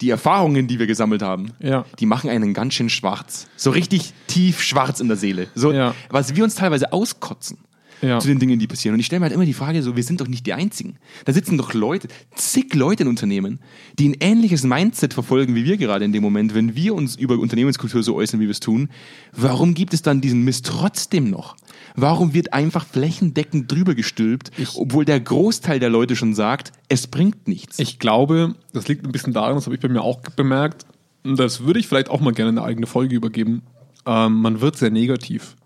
[0.00, 1.84] Die Erfahrungen, die wir gesammelt haben, Ja.
[1.98, 3.48] die machen einen ganz schön schwarz.
[3.56, 5.48] So richtig tief schwarz in der Seele.
[5.56, 5.92] So, Ja.
[6.08, 7.58] was wir uns teilweise auskotzen
[8.02, 8.18] Ja.
[8.18, 8.94] zu den Dingen, die passieren.
[8.94, 10.96] Und ich stelle mir halt immer die Frage, so, wir sind doch nicht die Einzigen.
[11.24, 13.60] Da sitzen doch Leute, zig Leute in Unternehmen,
[13.98, 17.38] die ein ähnliches Mindset verfolgen wie wir gerade in dem Moment, wenn wir uns über
[17.38, 18.88] Unternehmenskultur so äußern, wie wir es tun.
[19.32, 21.56] Warum gibt es dann diesen Mist trotzdem noch?
[21.96, 27.48] Warum wird einfach flächendeckend drüber gestülpt, obwohl der Großteil der Leute schon sagt, es bringt
[27.48, 27.78] nichts?
[27.78, 30.86] Ich glaube, das liegt ein bisschen daran, das habe ich bei mir auch bemerkt,
[31.24, 33.62] und das würde ich vielleicht auch mal gerne eine eigene Folge übergeben.
[34.06, 35.56] Ähm, man wird sehr negativ.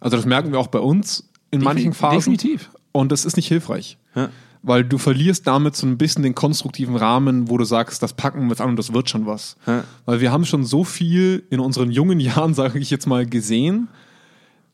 [0.00, 2.18] Also das merken wir auch bei uns in manchen Phasen.
[2.18, 2.70] definitiv.
[2.90, 3.98] Und das ist nicht hilfreich.
[4.14, 4.30] Ja.
[4.62, 8.42] Weil du verlierst damit so ein bisschen den konstruktiven Rahmen, wo du sagst, das packen
[8.42, 9.56] wir jetzt an und das wird schon was.
[9.66, 9.84] Ja.
[10.04, 13.88] Weil wir haben schon so viel in unseren jungen Jahren, sage ich jetzt mal, gesehen,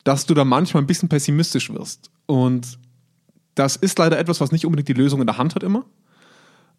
[0.03, 2.09] dass du da manchmal ein bisschen pessimistisch wirst.
[2.25, 2.79] Und
[3.55, 5.85] das ist leider etwas, was nicht unbedingt die Lösung in der Hand hat immer.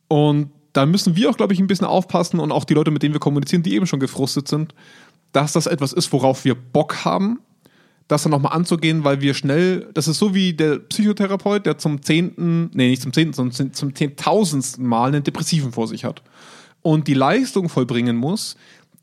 [0.09, 3.03] Und da müssen wir auch, glaube ich, ein bisschen aufpassen und auch die Leute, mit
[3.03, 4.74] denen wir kommunizieren, die eben schon gefrustet sind,
[5.32, 7.40] dass das etwas ist, worauf wir Bock haben,
[8.11, 12.03] das dann nochmal anzugehen, weil wir schnell, das ist so wie der Psychotherapeut, der zum
[12.03, 16.23] zehnten, nee, nicht zum zehnten, sondern zum zehntausendsten Mal einen Depressiven vor sich hat
[16.83, 18.57] und die Leistung vollbringen muss,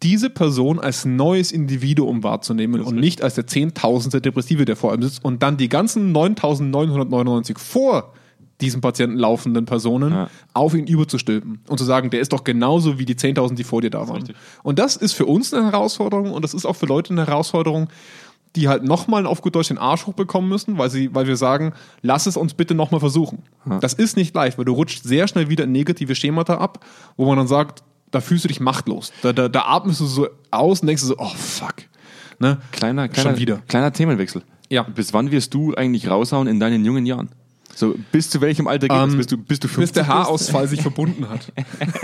[0.04, 5.02] diese Person als neues Individuum wahrzunehmen und nicht als der zehntausendste Depressive, der vor ihm
[5.02, 8.14] sitzt und dann die ganzen 9999 vor
[8.60, 10.30] diesem Patienten laufenden Personen Ja.
[10.54, 13.82] auf ihn überzustülpen und zu sagen, der ist doch genauso wie die 10.000, die vor
[13.82, 14.24] dir da waren.
[14.64, 17.88] Und das ist für uns eine Herausforderung und das ist auch für Leute eine Herausforderung,
[18.58, 21.74] die halt nochmal auf gut Deutsch den Arsch hochbekommen müssen, weil, sie, weil wir sagen,
[22.02, 23.44] lass es uns bitte nochmal versuchen.
[23.80, 26.84] Das ist nicht leicht, weil du rutscht sehr schnell wieder in negative Schemata ab,
[27.16, 29.14] wo man dann sagt, da fühlst du dich machtlos.
[29.22, 31.76] Da, da, da atmest du so aus und denkst so, oh fuck.
[32.40, 32.58] Ne?
[32.72, 33.62] Kleiner, kleiner, Schon wieder.
[33.68, 34.44] kleiner Themenwechsel.
[34.70, 34.84] Ja.
[34.84, 37.30] Bis wann wirst du eigentlich raushauen in deinen jungen Jahren?
[37.76, 39.12] So, bis zu welchem Alter geht es?
[39.14, 40.08] Ähm, Bist du, bist du 50 bis der?
[40.08, 41.52] Haarausfall sich verbunden hat.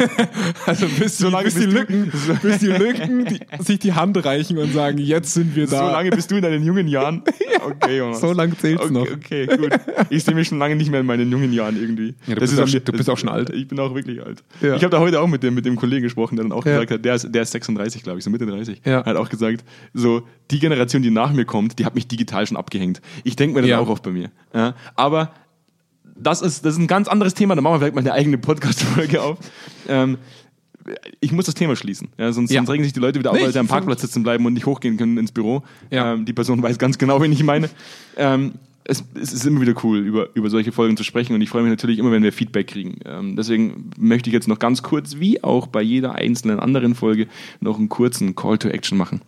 [0.68, 2.12] also bis, so lange bis, die Lücken,
[2.44, 5.80] bis die Lücken die, sich die Hand reichen und sagen, jetzt sind wir da.
[5.88, 7.24] So lange bist du in deinen jungen Jahren?
[7.66, 8.20] Okay, Jonas.
[8.20, 9.08] So lange zählt's okay, noch.
[9.10, 9.70] Okay, gut.
[10.10, 12.14] Ich sehe mich schon lange nicht mehr in meinen jungen Jahren irgendwie.
[12.28, 13.52] Ja, du Das bist an auch- mir- du bist auch schon alt.
[13.52, 14.44] Ich bin auch wirklich alt.
[14.60, 14.76] Ja.
[14.76, 16.74] Ich habe da heute auch mit dem, mit dem Kollegen gesprochen, der dann auch Ja.
[16.74, 18.82] gesagt hat, der ist, der ist 36, glaube ich, so Mitte 30.
[18.84, 19.06] Ja.
[19.06, 22.58] Hat auch gesagt, so die Generation, die nach mir kommt, die hat mich digital schon
[22.58, 23.00] abgehängt.
[23.24, 24.30] Ich denke mir das auch oft bei mir.
[24.98, 25.32] Aber
[26.16, 28.38] das ist, das ist ein ganz anderes Thema, da machen wir vielleicht mal eine eigene
[28.38, 29.38] Podcast-Folge auf.
[29.88, 30.18] Ähm,
[31.22, 32.10] ich muss das Thema schließen.
[32.18, 32.60] Ja, sonst, Ja.
[32.60, 34.54] sonst regen sich die Leute wieder auf, Nee, weil sie am Parkplatz sitzen bleiben und
[34.54, 35.64] nicht hochgehen können ins Büro.
[35.90, 36.14] Ja.
[36.14, 37.70] Ähm, die Person weiß ganz genau, wen ich meine.
[38.18, 38.54] Ähm,
[38.86, 41.62] es, es ist immer wieder cool, über, über solche Folgen zu sprechen und ich freue
[41.64, 43.00] mich natürlich immer, wenn wir Feedback kriegen.
[43.06, 47.28] Ähm, deswegen möchte ich jetzt noch ganz kurz, wie auch bei jeder einzelnen anderen Folge,
[47.62, 49.22] noch einen kurzen Call to Action machen.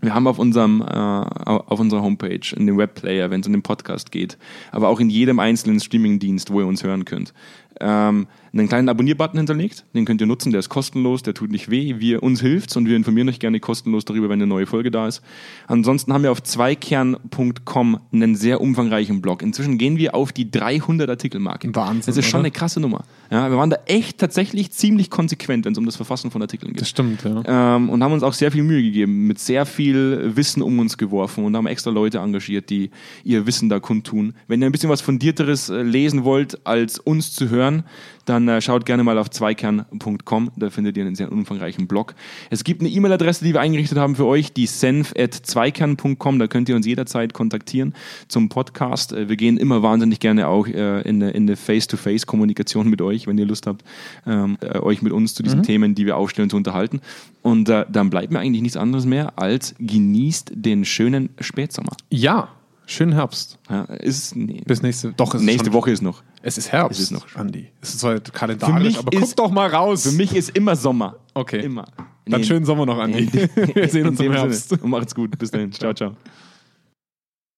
[0.00, 3.62] Wir haben auf unserem äh, auf unserer Homepage, in dem Webplayer, wenn es um den
[3.62, 4.38] Podcast geht,
[4.72, 7.34] aber auch in jedem einzelnen Streamingdienst, wo ihr uns hören könnt,
[7.80, 9.84] ähm, einen kleinen Abonnierbutton hinterlegt.
[9.94, 11.96] Den könnt ihr nutzen, der ist kostenlos, der tut nicht weh.
[11.98, 15.06] Wir uns hilft's und wir informieren euch gerne kostenlos darüber, wenn eine neue Folge da
[15.06, 15.22] ist.
[15.68, 19.42] Ansonsten haben wir auf zweikern.com einen sehr umfangreichen Blog.
[19.42, 21.74] Inzwischen gehen wir auf die 300 Artikelmarke.
[21.74, 22.46] Wahnsinn, Das ist schon oder?
[22.46, 23.04] eine krasse Nummer.
[23.30, 26.72] Ja, wir waren da echt tatsächlich ziemlich konsequent, wenn es um das Verfassen von Artikeln
[26.72, 27.76] geht Das stimmt, ja.
[27.76, 30.98] ähm, und haben uns auch sehr viel Mühe gegeben, mit sehr viel Wissen um uns
[30.98, 32.90] geworfen und haben extra Leute engagiert, die
[33.24, 34.34] ihr Wissen da kundtun.
[34.48, 37.84] Wenn ihr ein bisschen was Fundierteres äh, lesen wollt, als uns zu hören,
[38.30, 42.14] dann äh, schaut gerne mal auf zweikern.com, da findet ihr einen sehr umfangreichen Blog.
[42.48, 46.76] Es gibt eine E-Mail-Adresse, die wir eingerichtet haben für euch, die senf.zweikern.com, da könnt ihr
[46.76, 47.92] uns jederzeit kontaktieren
[48.28, 49.12] zum Podcast.
[49.12, 53.26] Äh, wir gehen immer wahnsinnig gerne auch äh, in eine, in eine Face-to-Face-Kommunikation mit euch,
[53.26, 53.84] wenn ihr Lust habt,
[54.26, 57.00] ähm, äh, euch mit uns zu diesen Themen, die wir aufstellen, zu unterhalten.
[57.42, 61.96] Und äh, dann bleibt mir eigentlich nichts anderes mehr, als genießt den schönen Spätsommer.
[62.10, 62.48] Ja,
[62.90, 63.58] schönen Herbst.
[63.68, 66.22] Ja, ist, nee, Bis nächste, doch, ist nächste schon- Woche ist noch.
[66.42, 66.98] Es ist Herbst.
[66.98, 67.68] Es ist noch- Andi.
[67.80, 70.02] Es ist halt kalendarisch, Für mich aber ist- guck doch mal raus.
[70.04, 71.16] Für mich ist immer Sommer.
[71.34, 71.60] Okay.
[71.64, 71.84] Immer.
[72.26, 73.28] Dann Nee, schönen Sommer noch, Andi.
[73.32, 74.68] in- Wir sehen uns im Herbst.
[74.70, 74.82] Sinne.
[74.82, 75.38] Und macht's gut.
[75.38, 75.72] Bis dahin.
[75.72, 76.16] Ciao, ciao.